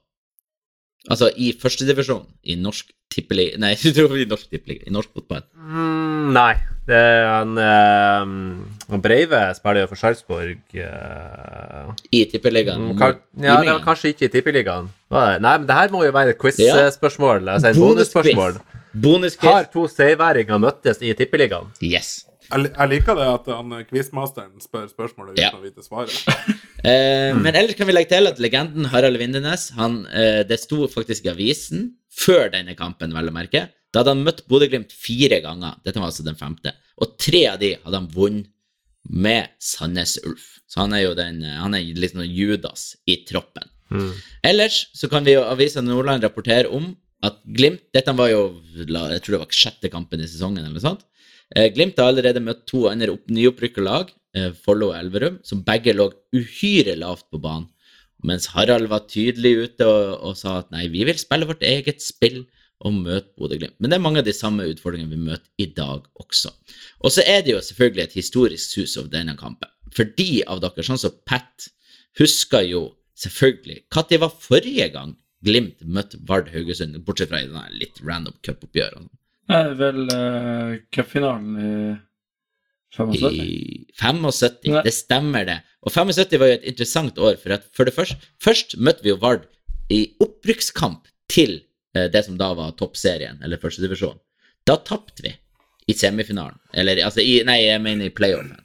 [1.11, 3.73] Altså i førstedivisjon i norsk tippeliga Nei,
[4.23, 5.43] i norsk tippeliga, i norsk fotball.
[5.59, 6.53] Mm, nei.
[6.87, 10.59] Det er han, eh, Breive spiller jo for Sarpsborg.
[10.75, 12.89] eh, I tippeligaen.
[12.89, 14.89] mm, kan, ja, det var kanskje ikke i Tippeligaen.
[15.13, 17.49] Nei, men det her må jo være et quiz-spørsmål.
[17.55, 18.59] Altså et bonusspørsmål.
[18.93, 21.71] bonus Har to seierværinger møttes i Tippeligaen?
[21.83, 22.25] Yes.
[22.53, 25.53] Jeg, liker det at han eh, quizmasteren spør spørsmålet uten Ja.
[25.57, 26.13] å vite svaret.
[26.83, 30.89] Eh, Men ellers kan vi legge til at legenden Harald Vindenes han, eh, Det sto
[30.91, 33.69] faktisk i avisen før denne kampen, vel å merke.
[33.95, 35.77] Da hadde han møtt Bodø-Glimt fire ganger.
[35.87, 36.73] Dette var altså den femte.
[36.99, 38.51] Og tre av de hadde han vunnet
[39.07, 40.59] med Sandnes Ulf.
[40.67, 43.71] Så han er jo den, eh, han er litt sånn Judas i troppen.
[43.93, 44.11] Mm.
[44.51, 48.89] Ellers så kan vi jo Avisa Nordland rapportere om at Glimt Dette var jo jeg
[49.23, 51.05] tror det var sjette kampen i sesongen, eller noe sånt.
[51.57, 55.63] Eh, Glimt har allerede møtt to andre opp, nyopprykka lag, eh, Follo og Elverum, som
[55.67, 57.69] begge lå uhyre lavt på banen.
[58.25, 62.01] Mens Harald var tydelig ute og, og sa at nei, vi vil spille vårt eget
[62.01, 62.45] spill
[62.83, 63.75] og møte Bodø-Glimt.
[63.81, 66.53] Men det er mange av de samme utfordringene vi møter i dag også.
[67.03, 69.71] Og så er det jo selvfølgelig et historisk sus over denne kampen.
[69.93, 71.69] For de av dere, sånn som Pat,
[72.19, 72.83] husker jo
[73.19, 75.13] selvfølgelig Når var forrige gang
[75.45, 79.01] Glimt møtte Vard Haugesund, bortsett fra i denne litt random cupoppgjør?
[79.51, 81.73] Det er vel uh, cupfinalen i
[82.93, 83.33] 75?
[83.33, 84.69] I 75.
[84.69, 84.83] Nei.
[84.85, 85.59] Det stemmer, det.
[85.83, 89.11] Og 75 var jo et interessant år, for at for det første Først møtte vi
[89.11, 89.49] jo Vard
[89.93, 91.59] i opprykkskamp til
[91.97, 94.21] uh, det som da var toppserien, eller førstedivisjonen.
[94.69, 95.33] Da tapte vi
[95.91, 96.61] i semifinalen.
[96.73, 98.61] Eller altså i Nei, jeg mener i playoffen.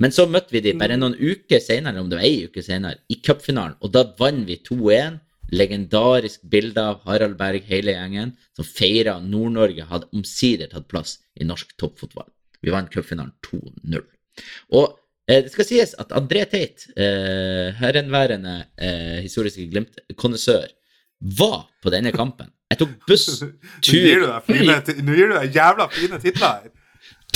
[0.00, 3.02] Men så møtte vi de bare noen uker senere, om det var ei uke senere,
[3.12, 5.20] i cupfinalen, og da vant vi 2-1.
[5.52, 11.44] Legendarisk bilde av Harald Berg, hele gjengen, som feira Nord-Norge hadde omsider tatt plass i
[11.48, 12.30] norsk toppfotball.
[12.62, 14.04] Vi vant cupfinalen 2-0.
[14.78, 14.86] Og
[15.28, 20.70] eh, det skal sies at André Teit, eh, herrenværende eh, historiske Glimt-kondisør,
[21.38, 22.48] var på denne kampen.
[22.72, 23.26] Jeg tok buss
[23.84, 24.24] tur,
[25.04, 26.70] nå gir du deg jævla fine titler her.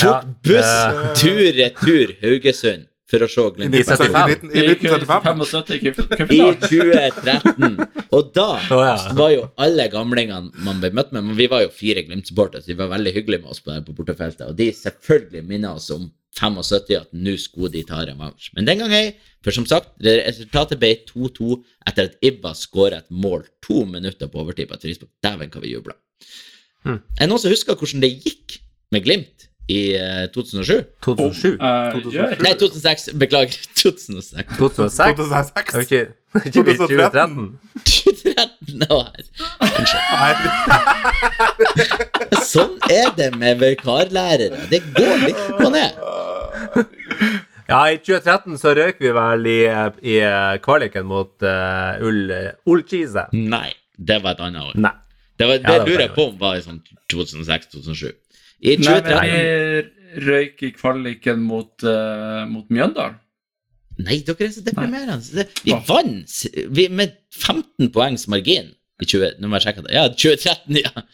[0.00, 3.74] tok buss eh, tur-retur Haugesund for å se Glimt.
[3.76, 4.50] 1975.
[4.50, 5.44] I 1975.
[5.70, 7.78] 75 I 2013.
[8.16, 8.48] Og da
[9.16, 12.72] var jo alle gamlingene man ble møtt med Men vi var jo fire Glimt-supportere, så
[12.72, 14.48] de var veldig hyggelige med oss på, på bortefeltet.
[14.50, 18.50] Og de selvfølgelig minner oss om 75 at nå skulle de ta revansj.
[18.56, 23.08] Men den gang ei, for som sagt, resultatet ble 2-2 etter at Ibba skåra et
[23.10, 25.12] mål to minutter på overtid på et frispark.
[25.24, 25.96] Dæven, hva vi jubla.
[26.86, 27.00] Hmm.
[27.16, 28.58] Er det noen som husker hvordan det gikk
[28.94, 30.84] med Glimt i eh, 2007?
[31.02, 31.58] 2007?
[31.58, 32.42] Uh, 2007.
[32.44, 33.08] Nei, 2006.
[33.18, 33.58] Beklager.
[33.74, 34.56] 2006.
[34.58, 35.16] 2006?
[35.16, 35.74] 2006.
[35.74, 36.06] Okay.
[36.36, 37.58] Ikke, ikke 2013?
[37.86, 39.24] 2013 var her.
[42.44, 44.66] Sånn er det med vikarlærere.
[44.70, 45.90] Det går litt opp og ned.
[47.66, 49.58] Ja, i 2013 så røk vi vel i,
[50.06, 50.20] i
[50.62, 52.30] kvaliken mot uh, Ull
[52.68, 53.26] Ullkise.
[53.34, 54.76] Nei, det var et annet år.
[54.86, 54.94] Nei.
[55.36, 56.78] Det, var, Ja, det det var lurer jeg på om var i sånn
[57.12, 58.12] 2006-2007.
[58.60, 63.18] I Nei, men 2013 vi røyk i kvaliken mot, uh, mot Mjøndalen.
[63.96, 65.44] Nei, dere er så deprimerende.
[65.64, 66.40] Vi vant
[66.76, 69.38] vi, med 15 poengs margin i 20...
[69.40, 69.94] Nå må jeg sjekke det.
[69.96, 71.04] Ja, 2013, ja.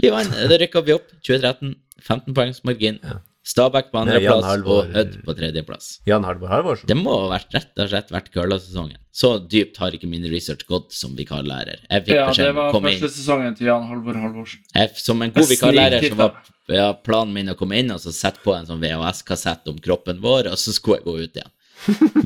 [0.00, 1.10] Vi vant, Da rykka vi opp.
[1.24, 1.74] 2013.
[2.06, 3.00] 15 poengs margin.
[3.46, 5.84] Stabæk på andreplass og Hødd på tredjeplass.
[6.08, 6.88] Jan Halvor Halvorsen.
[6.90, 8.98] Det må ha vært rett og slett vært curlasesongen.
[9.14, 11.78] Så dypt har ikke min research gått som vikarlærer.
[11.86, 14.64] Jeg fikk Ja, det beskjed om å var første sesongen til Jan Halvor Halvorsen.
[14.74, 16.34] Jeg, som en god vikarlærer så var
[16.74, 20.18] ja, planen min å komme inn og så sette på en sånn VHS-kassett om kroppen
[20.24, 21.52] vår, og så skulle jeg gå ut igjen.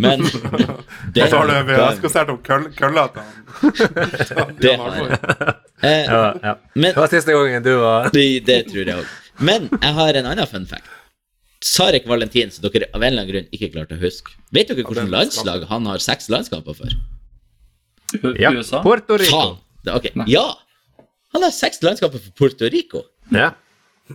[0.00, 0.22] Men
[1.14, 3.04] det, så har du VHS-konsert om køll- kølla
[4.62, 5.18] det har jeg.
[5.82, 6.54] Eh, Ja, ja.
[6.74, 9.12] men Det var siste gangen du var det, det tror jeg òg.
[9.40, 10.88] Men jeg har en annen fun fact.
[11.64, 14.32] Sarek Valentin, som dere av en eller annen grunn ikke klarte å huske.
[14.54, 16.94] Vet dere hvilket landslag han har seks landskaper for?
[18.40, 18.52] Ja.
[18.56, 18.80] USA?
[18.82, 19.36] Puerto Rico.
[19.36, 19.58] Han,
[19.96, 20.14] okay.
[20.26, 20.46] Ja!
[21.34, 23.04] Han har seks landskaper for Puerto Rico.
[23.30, 23.52] Ja.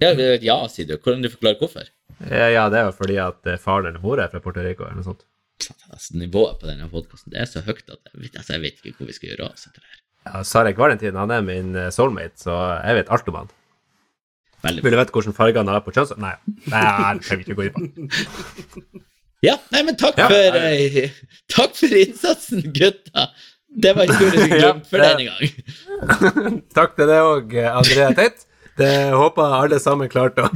[0.01, 0.09] Ja,
[0.43, 0.97] ja, sier du.
[0.97, 1.87] Hvordan du forklarer hvorfor?
[2.27, 4.87] Ja, ja, det er jo fordi at eh, faren eller mor er fra Puerto Rico
[4.87, 5.23] eller noe sånt.
[5.87, 8.97] Altså, nivået på denne podkasten er så høyt at jeg vet, altså, jeg vet ikke
[8.99, 10.01] hvor vi skal gjøre av oss etter det her.
[10.25, 13.54] Ja, Sarek Valentin han er min eh, soulmate, så jeg vet alt om han.
[14.65, 16.13] Veldig Vil du vite hvordan farger han har på kjønns...
[16.21, 16.33] Nei,
[16.71, 16.81] nei,
[17.19, 19.03] det kan vi ikke gå inn på.
[19.45, 20.25] Ja, nei, men takk Ja.
[20.31, 21.19] for uh,
[21.53, 23.27] Takk for innsatsen, gutta!
[23.75, 26.61] Det var historien vi glemte for det- denne gang.
[26.77, 28.45] Takk til deg òg, Andrea Teit.
[28.79, 30.49] Det håper jeg alle sammen klarte å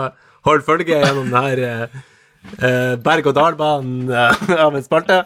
[0.48, 5.22] holde følge gjennom denne uh, berg-og-dal-banen uh, av en spalte.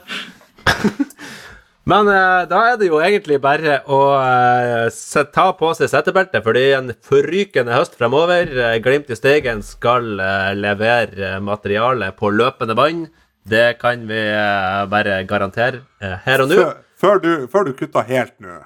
[1.90, 6.64] Men eh, da er det jo egentlig bare å eh, ta på seg settebeltet, fordi
[6.76, 8.52] en forrykende høst fremover.
[8.52, 13.08] Eh, Glimt i Steigen skal eh, levere materiale på løpende bånd.
[13.42, 16.60] Det kan vi eh, bare garantere eh, her og nå.
[16.60, 18.60] Før, før, du, du kutter helt nå,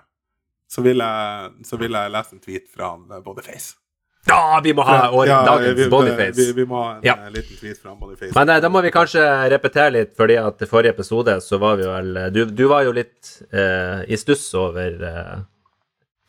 [0.68, 2.92] så vil jeg, så vil jeg lese en tweet fra
[3.24, 3.78] både Face.
[4.28, 6.36] Ja, vi må ha året, Ja, dagens vi, Bodyface.
[6.38, 7.16] Vi, vi må ha en Ja.
[7.26, 8.30] eh, liten tweet fra Boniface.
[8.30, 8.34] Bodyface.
[8.38, 11.76] Men nei, da må vi kanskje repetere litt, fordi at i forrige episode så var
[11.76, 15.36] vi vel Du, du var jo litt eh, i stuss over eh,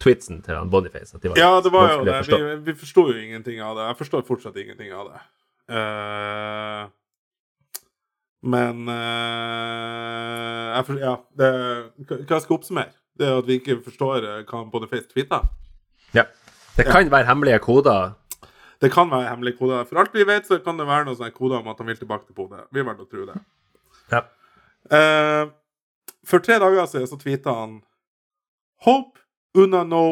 [0.03, 1.15] tweetsen til han Boniface.
[1.21, 2.19] De var Ja, det var jo det.
[2.27, 3.87] Vi, vi forsto jo ingenting av det.
[3.93, 5.23] Jeg forstår fortsatt ingenting av det.
[5.65, 6.85] Uh,
[8.45, 11.49] men uh, jeg for, Ja, det,
[12.05, 12.93] hva skal jeg oppsummere?
[13.17, 15.45] Det at vi ikke forstår eh, hva Bodyface tweeter.
[16.75, 16.83] Ja.
[16.83, 18.13] Det kan være hemmelige koder.
[18.81, 19.83] Det kan være hemmelige koder.
[19.87, 21.97] For alt vi vet, så kan det være noen sånne koder om at han vil
[21.97, 22.63] tilbake til Bodø.
[22.75, 23.37] Vi velger å tro det.
[24.11, 24.21] Ja.
[24.91, 25.51] Uh,
[26.27, 27.79] for tre dager siden så tweeta han
[28.85, 29.19] Hope
[29.55, 30.03] una no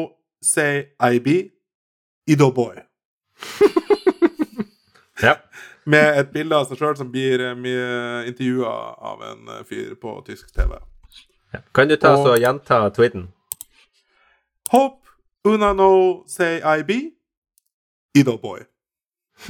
[0.42, 1.36] say I be
[2.26, 2.80] Ido boy.
[5.22, 5.36] Ja.
[5.86, 8.72] Med et bilde av seg sjøl som blir uh, intervjua
[9.12, 10.74] av en eh, fyr på tysk TV.
[11.76, 13.28] Kan du ta Og- så gjenta tweeten?
[14.72, 15.03] Hope
[15.44, 17.10] una no say I be
[18.14, 18.60] Idol boy.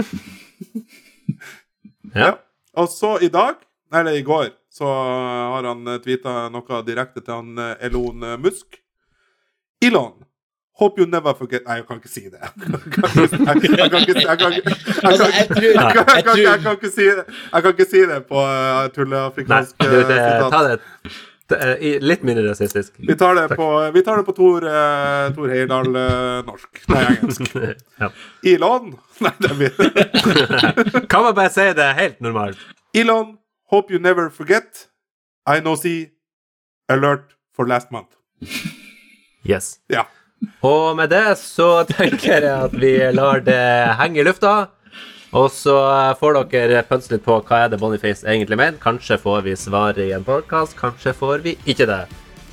[2.14, 2.32] Ja.
[2.78, 3.54] Og så i dag,
[3.94, 8.76] eller i går, så har han tweeta noe direkte til han eh, Elon eh, Musk.
[9.82, 10.12] Elon,
[10.78, 12.38] hope you never forget Nei, jeg kan ikke si det.
[12.38, 12.50] Jeg
[13.90, 14.20] kan ikke, si
[17.02, 18.38] det Jeg kan ikke si det på
[18.94, 20.52] tulleafrikansk eh, ta sitat.
[20.70, 20.84] det eh,
[22.00, 22.94] litt mindre rasistisk.
[22.96, 23.58] Vi tar det Takk.
[23.58, 26.80] på, vi tar det på Tor, eh, Tor Heyerdahl eh, norsk.
[26.88, 27.54] Nei, engelsk.
[28.02, 28.10] ja.
[28.54, 29.70] Elon Nei, det blir
[31.12, 32.58] Kan man bare si det helt normalt?
[32.94, 33.36] Elon,
[33.70, 34.88] hope you never forget.
[35.46, 36.10] I know see
[36.88, 38.16] alert for last month.
[39.44, 39.78] Yes.
[39.88, 40.06] Ja.
[40.64, 43.60] Og med det så tenker jeg at vi lar det
[44.00, 44.54] henge i lufta.
[45.34, 45.74] Og så
[46.20, 48.78] får dere pønske litt på hva er det Boniface egentlig mener.
[48.82, 52.04] Kanskje får vi svar i en podkast, kanskje får vi ikke det.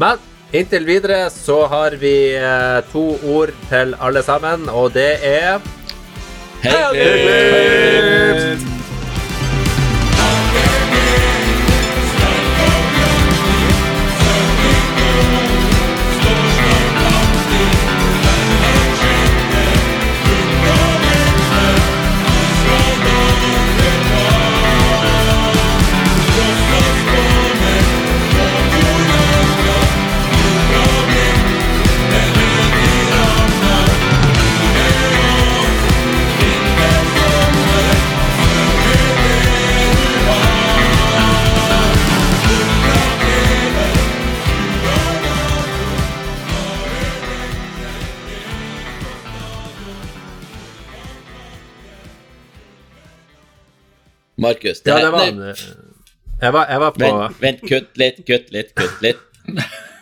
[0.01, 0.17] Men
[0.51, 3.05] inntil videre så har vi eh, to
[3.35, 5.61] ord til alle sammen, og det er
[6.61, 8.90] Hei, Glimt!
[54.41, 54.81] Markus.
[54.85, 55.65] Ja, det var en eh,
[56.41, 59.21] Jeg var, jeg var på Vent, vent, kutt litt, kutt litt, kutt litt.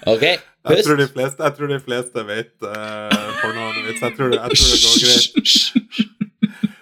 [0.07, 0.23] OK,
[0.69, 3.09] Jeg tror de fleste, jeg tror de fleste vet uh,
[3.41, 4.01] pornovits.
[4.03, 5.37] Jeg, tror jeg tror det går greit.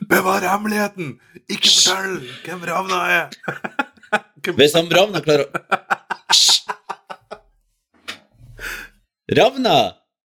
[0.09, 1.19] Bevar hemmeligheten!
[1.47, 3.25] Ikke fortell hvem Ravna er!
[4.57, 5.49] Hvis han Ravna klarer å
[9.37, 9.77] Ravna!